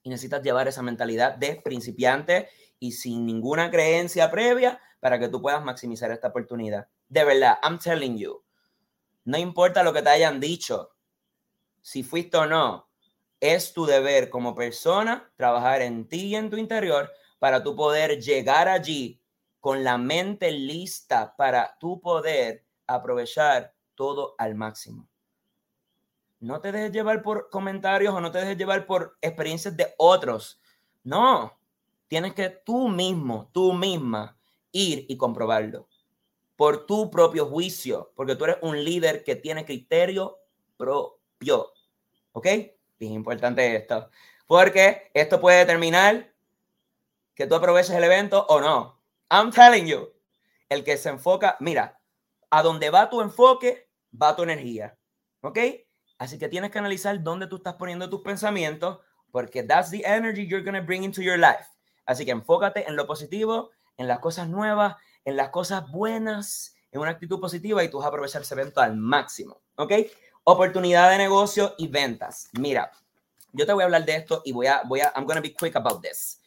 [0.02, 2.48] y necesitas llevar esa mentalidad de principiante
[2.78, 6.88] y sin ninguna creencia previa para que tú puedas maximizar esta oportunidad.
[7.08, 8.42] De verdad, I'm telling you,
[9.24, 10.90] no importa lo que te hayan dicho,
[11.82, 12.88] si fuiste o no,
[13.40, 18.20] es tu deber como persona trabajar en ti y en tu interior para tú poder
[18.20, 19.20] llegar allí
[19.60, 25.08] con la mente lista para tu poder aprovechar todo al máximo.
[26.38, 30.60] No te dejes llevar por comentarios o no te dejes llevar por experiencias de otros.
[31.02, 31.58] No,
[32.08, 34.38] tienes que tú mismo, tú misma,
[34.72, 35.89] ir y comprobarlo
[36.60, 40.40] por tu propio juicio, porque tú eres un líder que tiene criterio
[40.76, 41.72] propio.
[42.32, 42.46] ¿Ok?
[42.98, 44.10] Bien importante esto,
[44.46, 46.34] porque esto puede determinar
[47.34, 49.00] que tú aproveches el evento o no.
[49.30, 50.10] I'm telling you,
[50.68, 51.98] el que se enfoca, mira,
[52.50, 54.98] a donde va tu enfoque, va tu energía.
[55.40, 55.58] ¿Ok?
[56.18, 58.98] Así que tienes que analizar dónde tú estás poniendo tus pensamientos,
[59.32, 61.64] porque that's the energy you're going to bring into your life.
[62.04, 67.00] Así que enfócate en lo positivo, en las cosas nuevas, en las cosas buenas, en
[67.00, 69.60] una actitud positiva y tú vas a aprovechar ese evento al máximo.
[69.76, 69.92] ¿Ok?
[70.44, 72.48] Oportunidad de negocio y ventas.
[72.58, 72.90] Mira,
[73.52, 75.42] yo te voy a hablar de esto y voy a, voy a, I'm going to
[75.42, 76.40] be quick about this.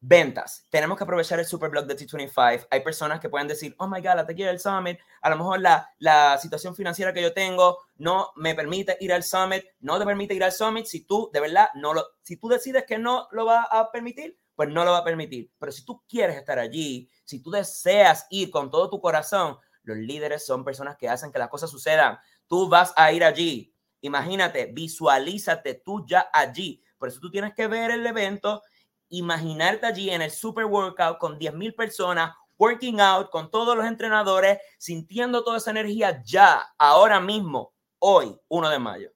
[0.00, 0.66] Ventas.
[0.68, 2.66] Tenemos que aprovechar el superblog de T25.
[2.70, 4.98] Hay personas que pueden decir, oh my God, la tequila del Summit.
[5.22, 9.22] A lo mejor la, la situación financiera que yo tengo no me permite ir al
[9.22, 9.64] Summit.
[9.80, 12.84] No te permite ir al Summit si tú, de verdad, no lo, si tú decides
[12.84, 15.50] que no lo va a permitir, pues no lo va a permitir.
[15.58, 19.96] Pero si tú quieres estar allí, si tú deseas ir con todo tu corazón, los
[19.96, 22.18] líderes son personas que hacen que las cosas sucedan.
[22.46, 23.74] Tú vas a ir allí.
[24.00, 26.82] Imagínate, visualízate tú ya allí.
[26.98, 28.62] Por eso tú tienes que ver el evento
[29.08, 34.58] imaginarte allí en el super workout con 10.000 personas, working out con todos los entrenadores,
[34.78, 39.10] sintiendo toda esa energía ya, ahora mismo, hoy, 1 de mayo,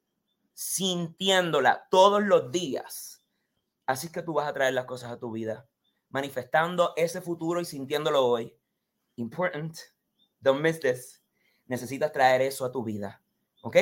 [0.54, 3.17] sintiéndola todos los días.
[3.88, 5.66] Así que tú vas a traer las cosas a tu vida,
[6.10, 8.54] manifestando ese futuro y sintiéndolo hoy.
[9.16, 9.74] Important.
[10.40, 11.24] Don't miss this.
[11.64, 13.22] Necesitas traer eso a tu vida.
[13.62, 13.78] ¿Ok?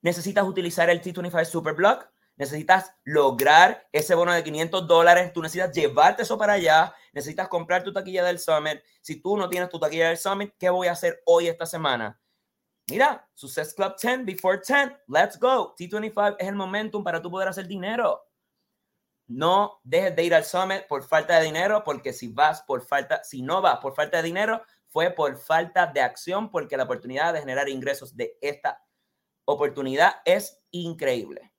[0.00, 6.22] Necesitas utilizar el T25 Superblock necesitas lograr ese bono de 500 dólares, tú necesitas llevarte
[6.22, 8.80] eso para allá, necesitas comprar tu taquilla del Summit.
[9.00, 12.20] Si tú no tienes tu taquilla del Summit, ¿qué voy a hacer hoy esta semana?
[12.88, 15.76] Mira, Success Club 10, Before 10, let's go.
[15.76, 18.20] T25 es el momentum para tú poder hacer dinero.
[19.32, 23.24] No dejes de ir al Summit por falta de dinero, porque si vas por falta,
[23.24, 27.32] si no vas por falta de dinero, fue por falta de acción, porque la oportunidad
[27.32, 28.84] de generar ingresos de esta
[29.46, 31.50] oportunidad es increíble.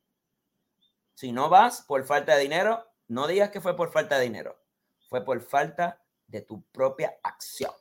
[1.15, 4.59] Si no vas por falta de dinero, no digas que fue por falta de dinero.
[5.09, 7.73] Fue por falta de tu propia acción.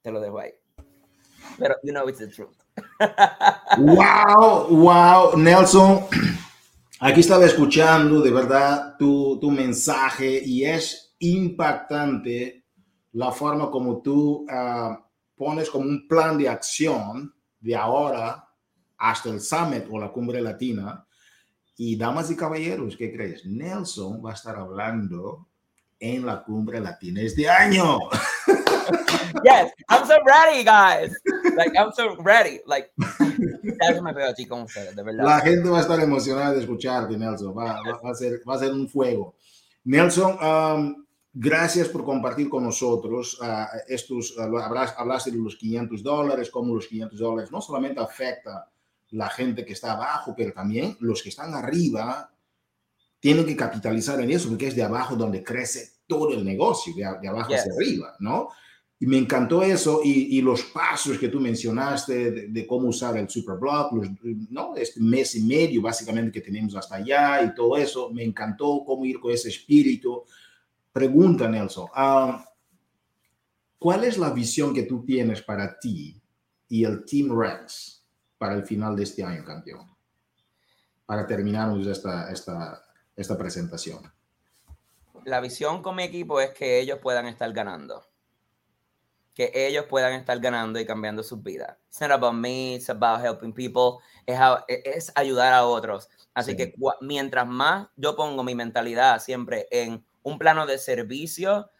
[0.00, 0.54] Te lo dejo ahí.
[1.58, 2.56] Pero you know it's the truth.
[3.78, 6.06] wow, wow, Nelson.
[6.98, 12.64] Aquí estaba escuchando de verdad tu, tu mensaje y es impactante
[13.12, 14.96] la forma como tú uh,
[15.36, 18.48] pones como un plan de acción de ahora
[18.96, 21.06] hasta el summit o la cumbre latina
[21.76, 23.44] Y damas y caballeros, ¿qué crees?
[23.44, 25.48] Nelson va a estar hablando
[26.00, 27.98] en la cumbre latina este año.
[29.44, 31.14] Yes, I'm so ready, guys.
[31.56, 32.60] Like, I'm so ready.
[32.66, 35.24] Like, ya me veo así con ustedes, de verdad.
[35.24, 37.56] La gente va a estar emocionada de escucharte, Nelson.
[37.56, 39.34] Va, va, va a, ser, va a ser un fuego.
[39.84, 44.42] Nelson, um, gracias por compartir con nosotros uh, estos, uh,
[44.96, 48.68] hablaste de los 500 dólares, cómo los 500 dólares no solamente afecta
[49.10, 52.30] la gente que está abajo, pero también los que están arriba
[53.20, 57.02] tienen que capitalizar en eso, porque es de abajo donde crece todo el negocio, de,
[57.20, 57.60] de abajo Yes.
[57.60, 58.48] hacia arriba, ¿no?
[58.98, 63.92] Y me encantó eso y, los pasos que tú mencionaste de, cómo usar el Superblock,
[63.92, 64.08] los,
[64.48, 64.74] ¿no?
[64.74, 69.04] Este mes y medio básicamente que tenemos hasta allá y todo eso, me encantó cómo
[69.04, 70.24] ir con ese espíritu.
[70.92, 72.42] Pregunta, Nelson, ah,
[73.78, 76.18] ¿cuál es la visión que tú tienes para ti
[76.66, 78.02] y el Team Rex
[78.38, 79.94] para el final de este año, campeón?
[81.04, 82.82] Para terminarnos esta, esta,
[83.14, 84.10] esta presentación.
[85.26, 88.02] La visión con mi equipo es que ellos puedan estar ganando.
[89.36, 91.76] Que ellos puedan estar ganando y cambiando sus vidas.
[91.88, 94.02] It's not about me, it's about helping people.
[94.26, 96.08] Es, a- es ayudar a otros.
[96.34, 96.56] Así Sí.
[96.56, 101.70] que mientras más yo pongo mi mentalidad siempre en un plano de servicio,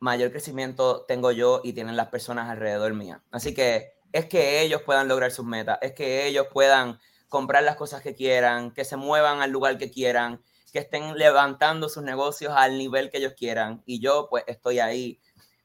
[0.00, 3.22] mayor crecimiento tengo yo y tienen las personas alrededor mía.
[3.30, 7.76] Así que es que ellos puedan lograr sus metas, es que ellos puedan comprar las
[7.76, 10.42] cosas que quieran, que se muevan al lugar que quieran,
[10.72, 13.82] que estén levantando sus negocios al nivel que ellos quieran.
[13.86, 15.20] Y yo pues estoy ahí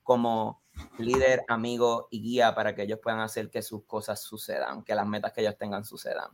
[0.10, 0.64] como
[0.97, 5.05] líder, amigo y guía para que ellos puedan hacer que sus cosas sucedan, que las
[5.05, 6.32] metas que ellos tengan sucedan.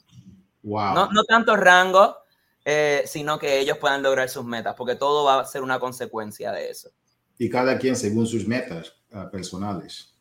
[0.64, 0.94] Wow.
[0.94, 2.16] No, no tanto rango,
[2.64, 6.54] eh, sino que ellos puedan lograr sus metas, porque todo va a ser una consecuencia
[6.54, 6.90] de eso.
[7.38, 10.16] y cada quien según sus metas uh, personales.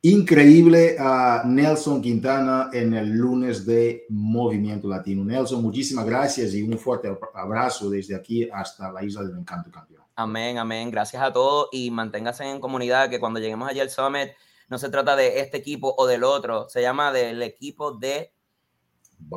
[0.00, 5.22] Increíble a Nelson Quintana en el lunes de Movimiento Latino.
[5.22, 10.03] Nelson, muchísimas gracias y un fuerte abrazo desde aquí hasta la Isla del Encanto, campeón.
[10.16, 10.90] Amén, amén.
[10.90, 14.30] Gracias a todos y manténgase en comunidad que cuando lleguemos allí al Summit
[14.68, 18.32] no se trata de este equipo o del otro, se llama del equipo de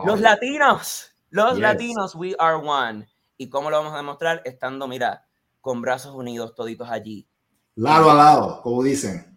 [0.06, 1.12] los latinos.
[1.30, 1.60] Los Yes.
[1.62, 3.08] latinos, we are one.
[3.38, 4.42] ¿Y cómo lo vamos a demostrar?
[4.46, 5.26] Estando, mira,
[5.62, 7.28] con brazos unidos toditos allí.
[7.76, 9.36] Lado a lado, como dicen.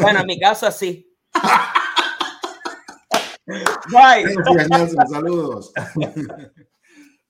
[0.00, 1.12] Bueno, en mi caso así.
[3.46, 4.34] Bye.
[4.34, 5.08] Gracias, Nelson.
[5.08, 5.72] Saludos.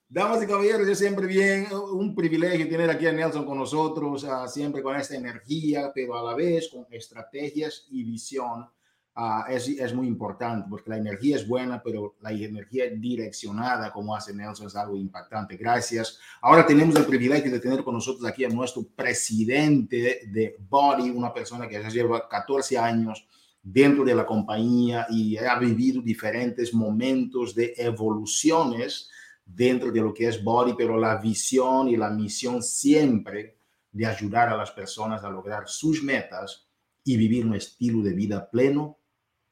[0.09, 4.47] Damas y caballeros, es siempre bien, un privilegio tener aquí a Nelson con nosotros, ah,
[4.47, 8.69] siempre con esta energía, pero a la vez con estrategias y visión.
[9.13, 14.15] Ah, es, es muy importante porque la energía es buena, pero la energía direccionada, como
[14.15, 15.57] hace Nelson, es algo impactante.
[15.57, 16.19] Gracias.
[16.41, 21.33] Ahora tenemos el privilegio de tener con nosotros aquí a nuestro presidente de Body, una
[21.33, 23.27] persona que ya lleva 14 años
[23.61, 29.09] dentro de la compañía y ha vivido diferentes momentos de evoluciones
[29.47, 33.57] dentro de lo que es Body, pero la visión y la misión siempre
[33.91, 36.67] de ayudar a las personas a lograr sus metas
[37.03, 38.99] y vivir un estilo de vida pleno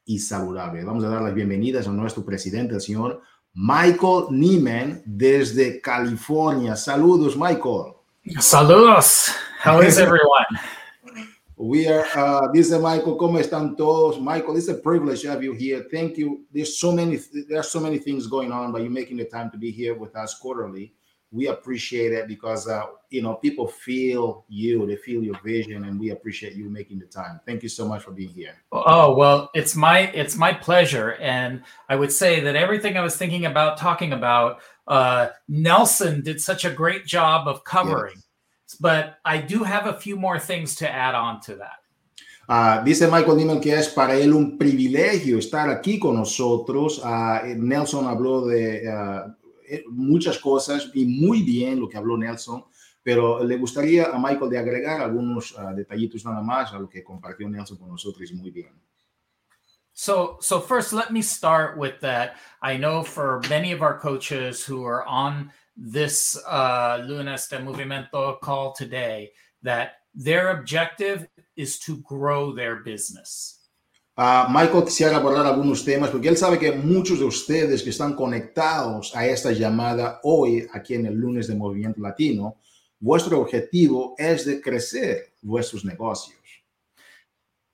[0.04, 0.84] y saludable.
[0.84, 3.22] Vamos a dar las bienvenidas a nuestro presidente, el señor
[3.54, 6.76] Michael Nieman, desde California.
[6.76, 7.94] Saludos, Michael.
[8.40, 9.32] Saludos.
[9.64, 10.46] How is everyone?
[11.58, 14.20] We are, uh, this is Michael, ¿cómo están todos?
[14.20, 15.86] Michael, it's a privilege to have you here.
[15.90, 16.46] Thank you.
[16.54, 19.50] There's so many, there are so many things going on, but you're making the time
[19.52, 20.94] to be here with us quarterly.
[21.32, 26.00] We appreciate it because, uh, you know, people feel you, they feel your vision, and
[26.00, 27.40] we appreciate you making the time.
[27.46, 28.56] Thank you so much for being here.
[28.72, 33.18] Oh well, it's my it's my pleasure, and I would say that everything I was
[33.18, 38.16] thinking about talking about, uh, Nelson did such a great job of covering.
[38.80, 41.80] But I do have a few more things to add on to that.
[42.48, 47.00] Uh, dice Michael Niemann que es para él un privilegio estar aquí con nosotros.
[47.00, 49.34] Uh, Nelson habló de uh,
[49.90, 52.64] muchas cosas y muy bien lo que habló Nelson,
[53.02, 57.50] pero le gustaría a Michael de agregar algunos detallitos nada más a lo que compartió
[57.50, 58.80] Nelson con nosotros muy bien.
[59.98, 62.36] So, so first, let me start with that.
[62.62, 68.40] I know for many of our coaches who are on this uh, Lunes de Movimiento
[68.40, 73.60] call today, that their objective is to grow their business.
[74.18, 78.16] Uh, Michael quisiera abordar algunos temas porque él sabe que muchos de ustedes que están
[78.16, 82.56] conectados a esta llamada hoy aquí en el lunes de Movimiento Latino,
[83.02, 86.40] vuestro objetivo es de crecer vuestros negocios.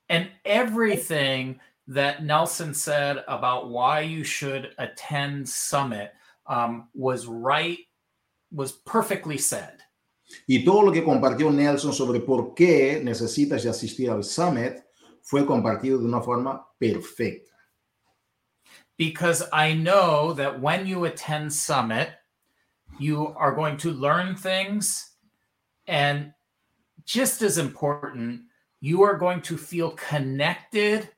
[0.10, 6.12] And everything that Nelson said about why you should attend Summit
[6.48, 7.78] um, was right,
[8.52, 9.80] was perfectly said.
[10.48, 14.84] Y todo lo que compartió Nelson sobre por qué necesitas asistir al Summit
[15.22, 17.52] fue compartido de una forma perfecta.
[19.02, 22.10] because I know that when you attend Summit,
[23.00, 25.16] you are going to learn things.
[25.88, 26.34] And
[27.04, 28.42] just as important,
[28.80, 31.10] you are going to feel connected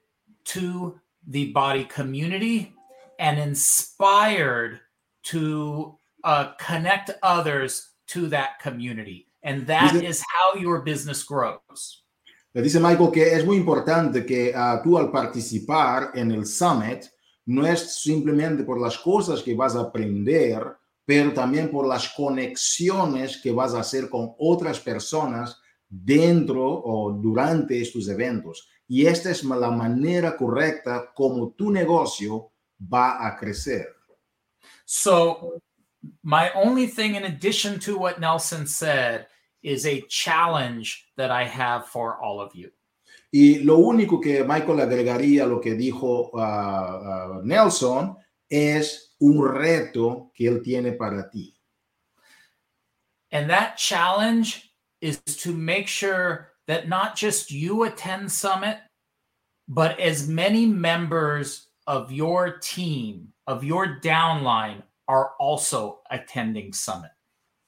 [0.46, 2.74] to the body community
[3.20, 4.80] and inspired
[5.24, 9.28] to uh, connect others to that community.
[9.44, 12.04] And that Dice- is how your business grows.
[12.54, 17.06] Le dice Michael que es muy importante que ah, tú al participar en el summit
[17.48, 20.64] no es simplemente por las cosas que vas a aprender,
[21.04, 25.60] pero también por las conexiones que vas a hacer con otras personas
[25.90, 28.70] dentro o durante estos eventos.
[28.88, 32.52] Y esta es la manera correcta como tu negocio
[32.82, 33.88] va a crecer.
[34.86, 35.60] So,
[36.24, 39.28] my only thing in addition to what Nelson said
[39.62, 42.72] is a challenge that I have for all of you.
[43.32, 48.16] Y lo único que Michael agregaría a lo que dijo ah, ah, Nelson
[48.50, 51.56] es un reto que él tiene para ti.
[53.32, 54.70] And that challenge
[55.02, 58.78] is to make sure that not just you attend Summit,
[59.68, 67.12] but as many members of your team, of your downline, are also attending Summit.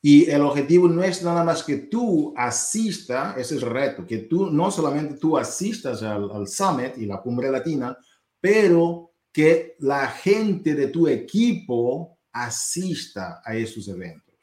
[0.02, 4.20] Y el objetivo no es nada más que tú asista, ese es el reto, que
[4.20, 7.98] tú no solamente tú asistas al, al summit y la cumbre latina,
[8.40, 14.36] pero que la gente de tu equipo asista a esos eventos.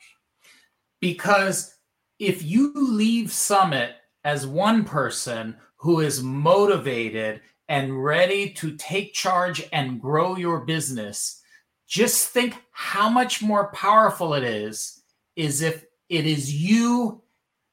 [1.00, 1.76] Because
[2.18, 3.92] if you leave Summit
[4.24, 11.41] as one person who is motivated and ready to take charge and grow your business,
[11.92, 15.02] just think how much more powerful it is
[15.36, 17.20] is if it is you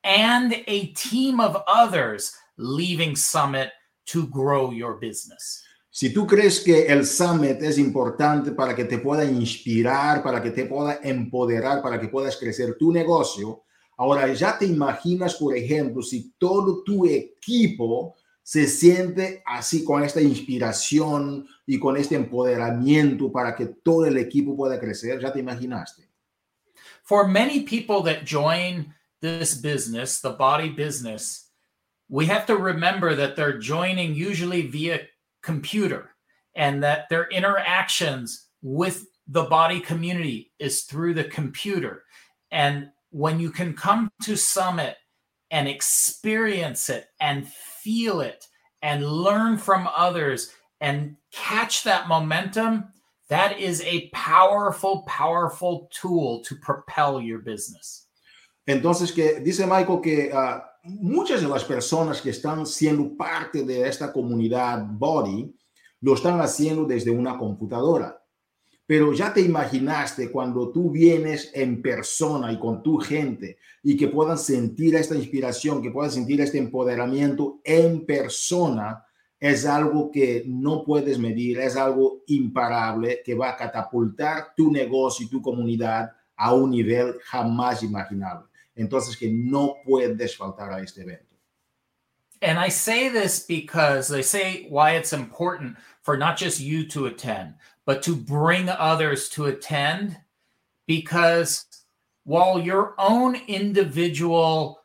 [0.04, 3.72] and a team of others leaving Summit
[4.08, 5.64] to grow your business.
[5.90, 10.52] Si tú crees que el summit es importante para que te pueda inspirar, para que
[10.52, 13.64] te pueda empoderar, para que puedas crecer tu negocio,
[13.98, 18.16] ahora ya te imaginas, por ejemplo, si todo tu equipo
[18.50, 24.58] se siente así con esta inspiración y con este empoderamiento para que todo el equipo
[24.58, 26.10] pueda crecer, ya te imaginaste.
[27.04, 31.52] For many people that join this business, the body business,
[32.10, 35.02] we have to remember that they're joining usually via
[35.43, 36.16] computer
[36.56, 42.04] and that their interactions with the body community is through the computer.
[42.50, 44.95] And when you can come to Summit
[45.52, 48.47] and experience it and feel it
[48.82, 52.86] and learn from others and catch that momentum,
[53.30, 58.08] that is a powerful, powerful tool to propel your business.
[58.68, 63.88] Entonces, que dice Michael que ah, muchas de las personas que están siendo parte de
[63.88, 65.54] esta comunidad Body
[66.02, 68.19] lo están haciendo desde una computadora.
[68.90, 74.08] Pero ya te imaginaste cuando tú vienes en persona y con tu gente y que
[74.08, 79.06] puedan sentir esta inspiración, que puedan sentir este empoderamiento en persona,
[79.40, 85.24] es algo que no puedes medir, es algo imparable que va a catapultar tu negocio
[85.24, 88.48] y tu comunidad a un nivel jamás imaginable.
[88.74, 91.36] Entonces que no puedes faltar a este evento.
[92.42, 97.06] And I say this because they say why it's important for not just you to
[97.06, 97.54] attend,
[97.86, 100.18] but to bring others to attend.
[100.86, 101.66] Because
[102.24, 104.82] while your own individual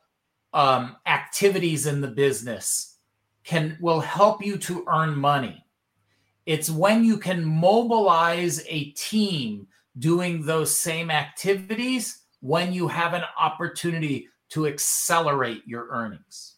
[0.52, 2.98] um, activities in the business
[3.42, 5.64] can will help you to earn money,
[6.46, 9.66] it's when you can mobilize a team
[9.98, 16.53] doing those same activities when you have an opportunity to accelerate your earnings.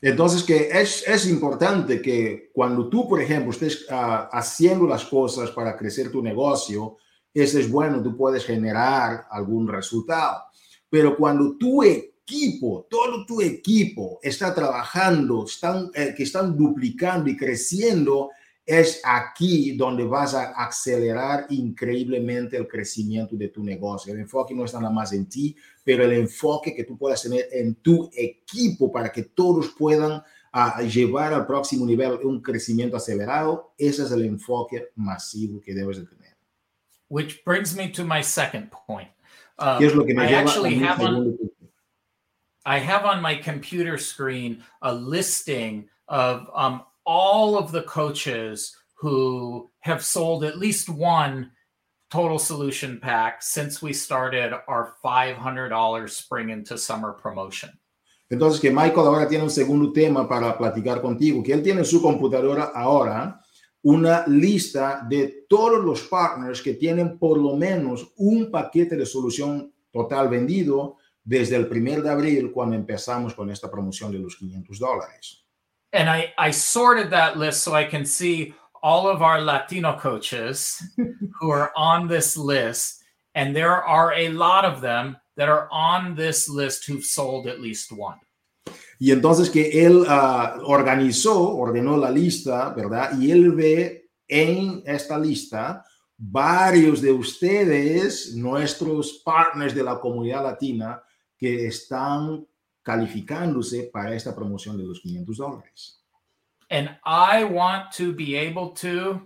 [0.00, 5.50] Entonces que es, es importante que cuando tú, por ejemplo, estés ah, haciendo las cosas
[5.50, 6.98] para crecer tu negocio,
[7.32, 10.44] eso es bueno, tú puedes generar algún resultado.
[10.88, 17.36] Pero cuando tu equipo, todo tu equipo está trabajando, están, eh, que están duplicando y
[17.36, 18.30] creciendo,
[18.64, 24.12] es aquí donde vas a acelerar increíblemente el crecimiento de tu negocio.
[24.12, 25.54] El enfoque no está nada más en ti,
[25.86, 30.20] pero el enfoque que tú puedas tener en tu equipo para que todos puedan
[30.52, 35.98] ah, llevar al próximo nivel un crecimiento acelerado, ese es el enfoque masivo que debes
[35.98, 36.36] de tener.
[37.08, 39.08] Which brings me to my second point.
[39.60, 41.38] Um, es lo que me I lleva a actually mi have on.
[42.66, 49.70] I have on my computer screen a listing of um, all of the coaches who
[49.78, 51.52] have sold at least one
[52.10, 57.70] total solution pack since we started our $500 spring into summer promotion.
[58.28, 61.86] Entonces que Michael ahora tiene un segundo tema para platicar contigo, que él tiene en
[61.86, 63.40] su computadora ahora
[63.82, 69.72] una lista de todos los partners que tienen por lo menos un paquete de solución
[69.92, 74.78] total vendido desde el primer de abril cuando empezamos con esta promoción de los 500
[74.78, 75.44] dólares.
[75.92, 78.54] And I, I sorted that list so I can see
[78.86, 80.80] all of our Latino coaches
[81.40, 83.02] who are on this list.
[83.34, 87.60] And there are a lot of them that are on this list who've sold at
[87.60, 88.20] least one.
[88.98, 93.18] Y entonces que él uh, organizó, ordenó la lista, ¿verdad?
[93.18, 95.84] Y él ve en esta lista
[96.16, 101.02] varios de ustedes, nuestros partners de la comunidad latina,
[101.36, 102.46] que están
[102.82, 106.05] calificándose para esta promoción de los 500 dólares.
[106.70, 109.22] And I want to be able to,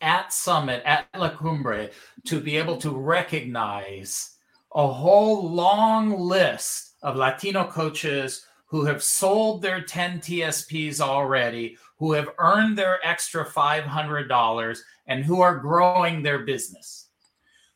[0.00, 1.90] at Summit, at La Cumbre,
[2.26, 4.36] to be able to recognize
[4.74, 12.12] a whole long list of Latino coaches who have sold their 10 TSPs already, who
[12.12, 17.06] have earned their extra $500, and who are growing their business.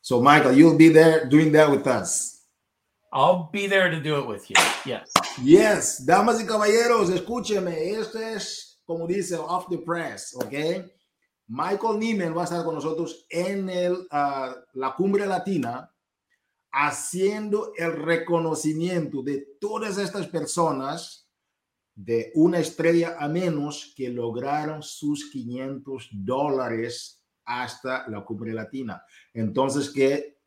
[0.01, 2.38] So, Michael, you'll be there doing that with us.
[3.11, 4.55] I'll be there to do it with you.
[4.85, 5.11] Yes.
[5.43, 7.91] Yes, damas y caballeros, escúcheme.
[7.91, 10.85] Este es, como dice, off the press, ¿ok?
[11.47, 15.91] Michael Niemen va a estar con nosotros en el, uh, la cumbre latina
[16.71, 21.27] haciendo el reconocimiento de todas estas personas
[21.95, 29.03] de una estrella a menos que lograron sus 500 dólares hasta la cumbre latina.
[29.33, 30.38] Entonces, que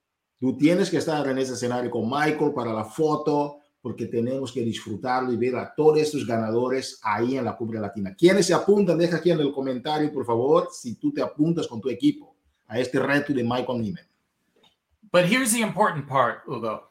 [0.43, 4.62] tú tienes que estar en ese escenario con Michael para la foto, porque tenemos que
[4.62, 8.12] disfrutarlo y ver a todos estos ganadores ahí en la cumbre latina.
[8.18, 8.99] ¿Quiénes se apuntan?
[8.99, 12.34] Deja aquí en el comentario, por favor, si tú te apuntas con tu equipo
[12.66, 14.05] a este reto de Michael Niemann.
[15.12, 16.88] But here's the important part, Hugo.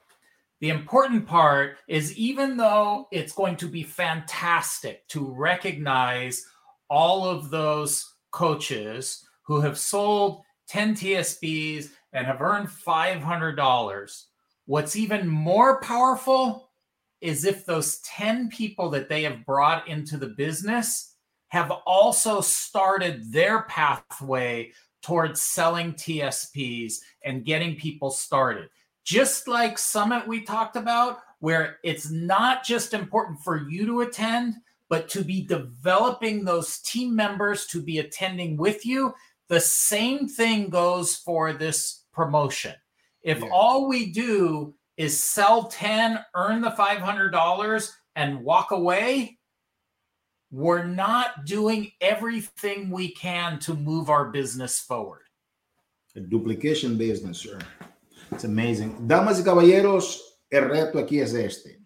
[0.62, 6.46] The important part is even though it's going to be fantastic to recognize
[6.90, 14.24] all of those coaches who have sold 10 TSBs and have earned $500,
[14.66, 16.70] what's even more powerful
[17.22, 21.16] is if those 10 people that they have brought into the business
[21.50, 28.70] have also started their pathway towards selling TSPs and getting people started.
[29.04, 34.56] Just like Summit we talked about, where it's not just important for you to attend,
[34.90, 39.14] but to be developing those team members to be attending with you.
[39.48, 42.74] The same thing goes for this promotion.
[43.22, 43.50] If yeah.
[43.52, 49.38] all we do is sell 10, earn the $500, and walk away,
[50.52, 55.22] we're not doing everything we can to move our business forward.
[56.16, 57.58] A duplication business, sir.
[58.32, 59.08] It's amazing.
[59.08, 60.20] Damas y caballeros,
[60.52, 61.80] el reto aquí es este.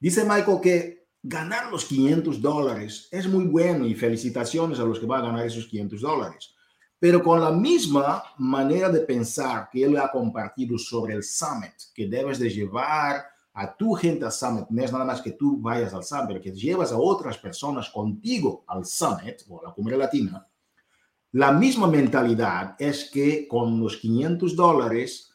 [0.00, 5.06] Dice Michael que ganar los 500 dólares es muy bueno y felicitaciones a los que
[5.06, 6.54] van a ganar esos 500 dólares.
[6.98, 12.08] Pero con la misma manera de pensar que él ha compartido sobre el summit, que
[12.08, 13.24] debes de llevar
[13.54, 16.52] a tu gente al summit, no es nada más que tú vayas al summit, que
[16.52, 20.46] llevas a otras personas contigo al summit o a la cumbre latina,
[21.32, 25.34] la misma mentalidad es que con los 500 dólares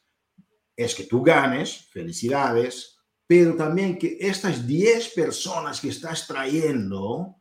[0.76, 2.98] es que tú ganes, felicidades,
[3.28, 7.36] pero también que estas 10 personas que estás trayendo,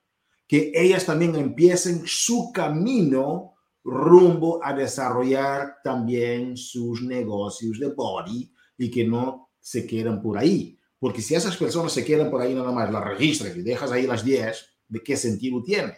[0.46, 3.51] que ellas también empiecen su camino
[3.84, 10.78] rumbo a desarrollar también sus negocios de body y que no se quedan por ahí.
[10.98, 14.06] Porque si esas personas se quedan por ahí nada más, las registras y dejas ahí
[14.06, 15.94] las 10, ¿de qué sentido tiene?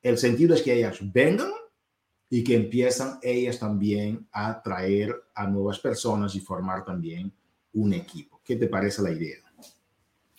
[0.00, 1.50] El sentido es que ellas vengan
[2.30, 7.32] y que empiezan ellas también a traer a nuevas personas y formar también
[7.72, 8.40] un equipo.
[8.44, 9.38] ¿Qué te parece la idea?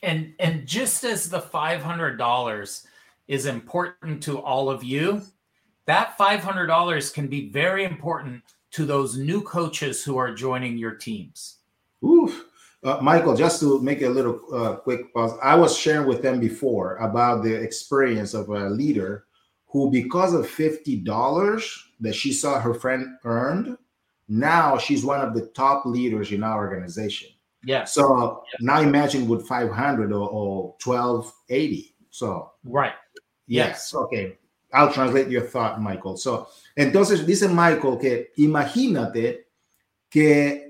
[0.01, 2.85] And, and just as the $500
[3.27, 5.21] is important to all of you,
[5.85, 11.57] that $500 can be very important to those new coaches who are joining your teams.
[12.03, 12.45] Oof.
[12.83, 16.39] Uh, Michael, just to make a little uh, quick pause, I was sharing with them
[16.39, 19.25] before about the experience of a leader
[19.65, 23.77] who, because of $50 that she saw her friend earned,
[24.27, 27.29] now she's one of the top leaders in our organization.
[27.63, 27.85] Yeah.
[27.85, 31.95] So now imagine with 500 or, or 1280.
[32.11, 32.93] So, right.
[33.47, 33.67] Yes.
[33.67, 33.95] yes.
[33.95, 34.37] Okay.
[34.75, 36.17] I'll translate your thought, Michael.
[36.17, 39.47] So, entonces dice Michael que imagínate
[40.09, 40.65] que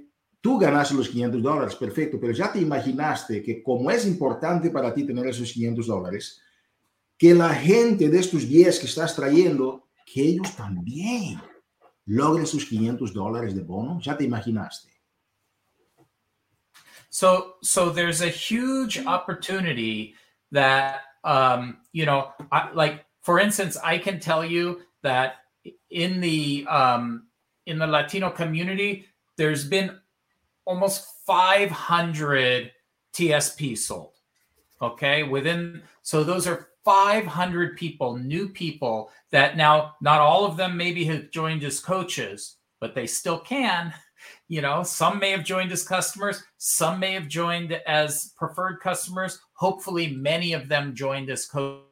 [0.45, 4.93] Tú ganas los 500 dólares, perfecto, pero ya te imaginaste que como es importante para
[4.93, 6.39] ti tener esos 500 dólares,
[7.17, 11.41] que la gente de estos 10 que estás trayendo, que ellos también
[12.05, 14.91] logren sus 500 dólares de bono, ya te imaginaste.
[17.09, 20.13] So, so there's a huge opportunity
[20.51, 25.37] that, um, you know, I, like for instance, I can tell you that
[25.89, 27.25] in the um,
[27.65, 29.97] in the Latino community, there's been
[30.65, 32.71] almost 500
[33.13, 34.11] TSP sold.
[34.79, 40.77] Okay, within so those are 500 people, new people that now not all of them
[40.77, 43.91] maybe have joined as coaches, but they still can.
[44.47, 49.39] You know, some may have joined as customers, some may have joined as preferred customers.
[49.53, 51.85] Hopefully, many of them joined as coaches.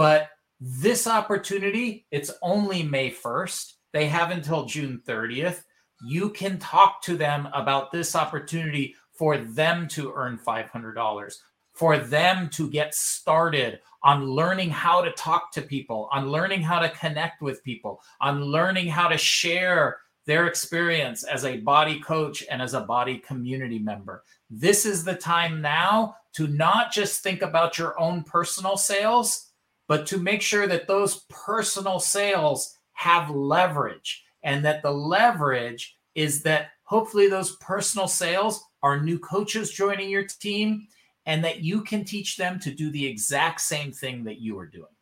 [0.00, 0.30] But
[0.60, 3.74] this opportunity, it's only May 1st.
[3.92, 5.62] They have until June 30th.
[6.08, 11.34] You can talk to them about this opportunity for them to earn $500,
[11.74, 16.78] for them to get started on learning how to talk to people, on learning how
[16.78, 22.42] to connect with people, on learning how to share their experience as a body coach
[22.50, 24.22] and as a body community member.
[24.48, 29.48] This is the time now to not just think about your own personal sales,
[29.90, 36.44] but to make sure that those personal sales have leverage and that the leverage is
[36.44, 40.86] that hopefully those personal sales are new coaches joining your team
[41.26, 44.66] and that you can teach them to do the exact same thing that you are
[44.66, 44.94] doing.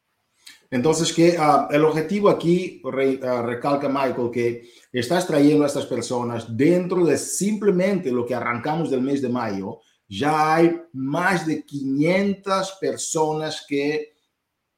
[0.73, 5.85] Entonces, que uh, el objetivo aquí, re, uh, recalca Michael, que estás trayendo a estas
[5.85, 11.63] personas dentro de simplemente lo que arrancamos del mes de mayo, ya hay más de
[11.63, 14.17] 500 personas que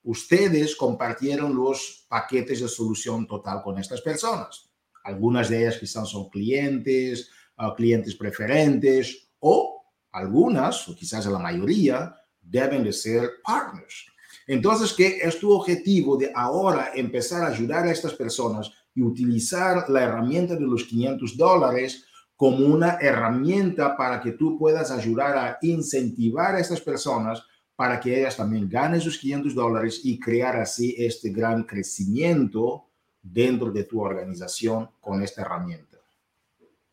[0.02, 4.70] ustedes compartieron los paquetes de solución total con estas personas.
[5.04, 12.14] Algunas de ellas quizás son clientes, uh, clientes preferentes o algunas, o quizás la mayoría,
[12.40, 14.06] deben de ser partners.
[14.46, 19.88] Entonces, ¿qué es tu objetivo de ahora empezar a ayudar a estas personas y utilizar
[19.88, 25.58] la herramienta de los 500 dólares como una herramienta para que tú puedas ayudar a
[25.62, 27.42] incentivar a estas personas
[27.80, 32.84] para que ellas también ganen sus 500 dólares y crear así este gran crecimiento
[33.22, 35.96] dentro de tu organización con esta herramienta.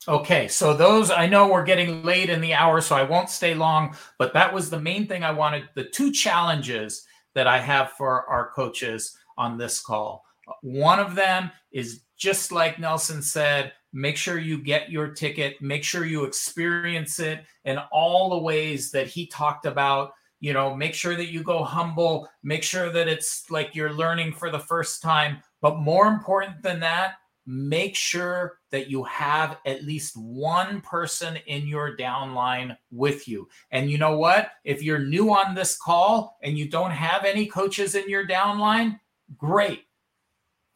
[0.08, 3.54] Okay, so those I know we're getting late in the hour, so I won't stay
[3.54, 5.68] long, but that was the main thing I wanted.
[5.76, 10.24] The two challenges that I have for our coaches on this call.
[10.62, 15.84] One of them is just like Nelson said, make sure you get your ticket, make
[15.84, 20.94] sure you experience it in all the ways that he talked about you know make
[20.94, 25.02] sure that you go humble make sure that it's like you're learning for the first
[25.02, 27.16] time but more important than that
[27.48, 33.48] make sure that you have at least one person in your downline with you.
[33.72, 34.52] And you know what?
[34.66, 39.00] If you're new on this call and you don't have any coaches in your downline,
[39.38, 39.86] great.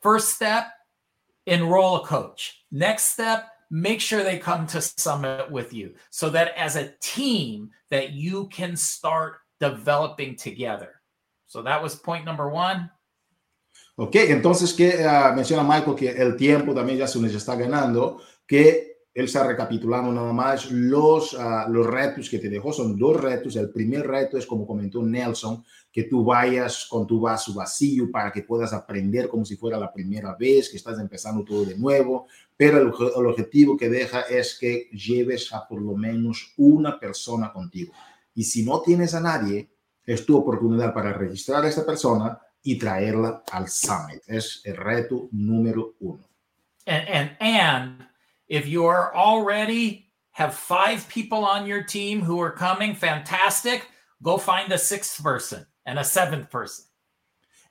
[0.01, 0.71] First step,
[1.45, 2.63] enroll a coach.
[2.71, 7.69] Next step, make sure they come to summit with you so that as a team
[7.89, 11.01] that you can start developing together.
[11.45, 12.89] So that was point number one.
[13.95, 18.19] Ok, entonces que uh, menciona Michael que el tiempo también ya se nos está ganando,
[18.47, 22.71] que él está recapitulando nada más los, uh, retos que te dejó.
[22.71, 23.57] Son dos retos.
[23.57, 28.31] El primer reto es, como comentó Nelson, que tú vayas con tu vaso vacío para
[28.31, 32.27] que puedas aprender como si fuera la primera vez, que estás empezando todo de nuevo.
[32.55, 37.93] Pero el objetivo que deja es que lleves a por lo menos una persona contigo.
[38.33, 39.71] Y si no tienes a nadie,
[40.05, 44.21] es tu oportunidad para registrar a esta persona y traerla al summit.
[44.27, 46.27] Es el reto número uno.
[46.85, 48.07] And, and, and
[48.47, 53.87] if you are already have five people on your team who are coming, fantastic.
[54.23, 56.85] Go find a sixth person and a seventh person.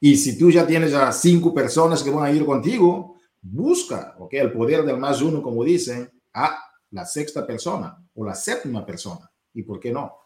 [0.00, 4.32] Y si tú ya tienes a cinco personas que van a ir contigo, busca, ok,
[4.34, 6.58] el poder del más uno, como dicen, a
[6.90, 9.30] la sexta persona o la séptima persona.
[9.52, 10.19] ¿Y por qué no?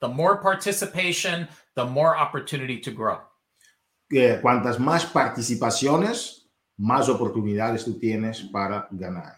[0.00, 3.18] The more participation, the more opportunity to grow.
[4.12, 9.36] Eh, cuantas más participaciones, más oportunidades tú tienes para ganar.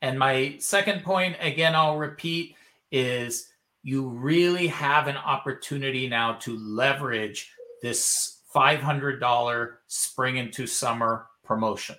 [0.00, 2.56] And my second point, again, I'll repeat,
[2.90, 3.48] is
[3.82, 7.50] you really have an opportunity now to leverage
[7.82, 11.96] this $500 spring into summer promotion.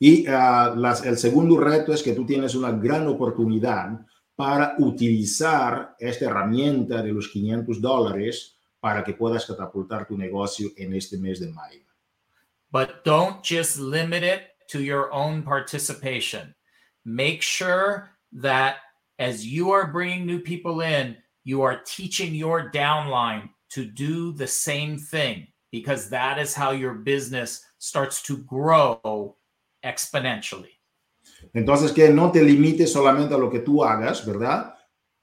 [0.00, 4.06] Y uh, las, el segundo reto es que tú tienes una gran oportunidad
[4.38, 10.94] para utilizar esta herramienta de los 500 dólares para que puedas catapultar tu negocio en
[10.94, 11.82] este mes de mayo.
[12.70, 16.54] But don't just limit it to your own participation.
[17.04, 18.10] Make sure
[18.40, 18.76] that
[19.18, 24.46] as you are bringing new people in, you are teaching your downline to do the
[24.46, 29.34] same thing because that is how your business starts to grow
[29.84, 30.77] exponentially.
[31.52, 34.74] Entonces, que no te limites solamente a lo que tú hagas, ¿verdad?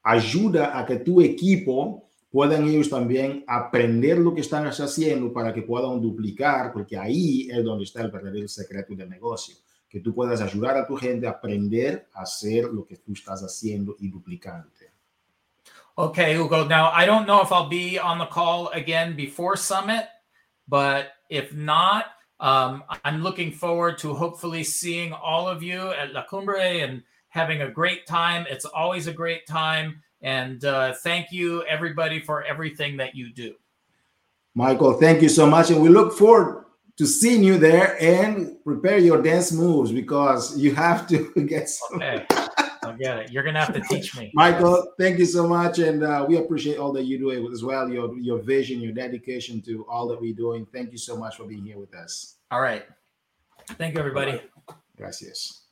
[0.04, 5.62] Ayuda a que tu equipo puedan ellos también aprender lo que están haciendo para que
[5.62, 9.56] puedan duplicar, porque ahí es donde está el verdadero secreto del negocio,
[9.88, 13.42] que tú puedas ayudar a tu gente a aprender a hacer lo que tú estás
[13.42, 14.92] haciendo y duplicante.
[15.98, 16.66] Okay, Hugo.
[16.66, 20.04] Now, I don't know if I'll be on the call again before Summit,
[20.68, 22.04] but if not,
[22.40, 27.62] um, I'm looking forward to hopefully seeing all of you at La Cumbre and having
[27.62, 28.46] a great time.
[28.50, 30.02] It's always a great time.
[30.22, 33.56] And uh, thank you, everybody, for everything that you do.
[34.54, 35.70] Michael, thank you so much.
[35.70, 36.66] And we look forward
[36.98, 42.02] to seeing you there and prepare your dance moves because you have to get some.
[42.02, 42.26] Okay.
[42.86, 43.32] I get it.
[43.32, 44.94] You're gonna have to teach me, Michael.
[45.00, 47.90] Thank you so much, and uh, we appreciate all that you do as well.
[47.90, 50.66] Your your vision, your dedication to all that we're doing.
[50.74, 52.36] Thank you so much for being here with us.
[52.52, 52.86] All right.
[53.78, 54.42] Thank you, everybody.
[54.98, 55.65] Gracias.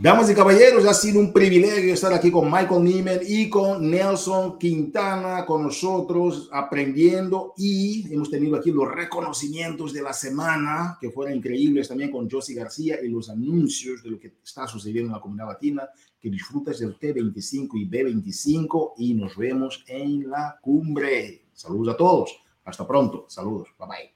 [0.00, 4.56] Damas y caballeros, ha sido un privilegio estar aquí con Michael Niemen y con Nelson
[4.56, 11.34] Quintana con nosotros aprendiendo y hemos tenido aquí los reconocimientos de la semana que fueron
[11.34, 15.20] increíbles también con Josie García y los anuncios de lo que está sucediendo en la
[15.20, 15.88] comunidad latina.
[16.20, 21.46] Que disfrutes del T25 y B25 y nos vemos en la cumbre.
[21.52, 22.40] Saludos a todos.
[22.64, 23.26] Hasta pronto.
[23.28, 23.70] Saludos.
[23.76, 24.14] Bye bye.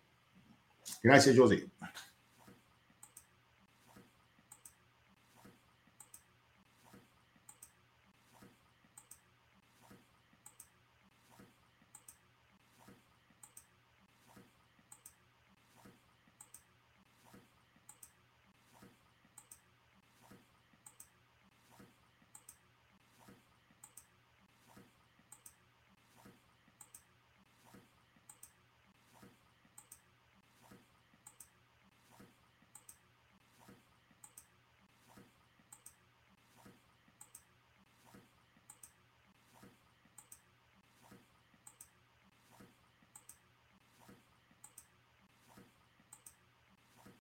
[1.03, 1.68] Gracias, Josie.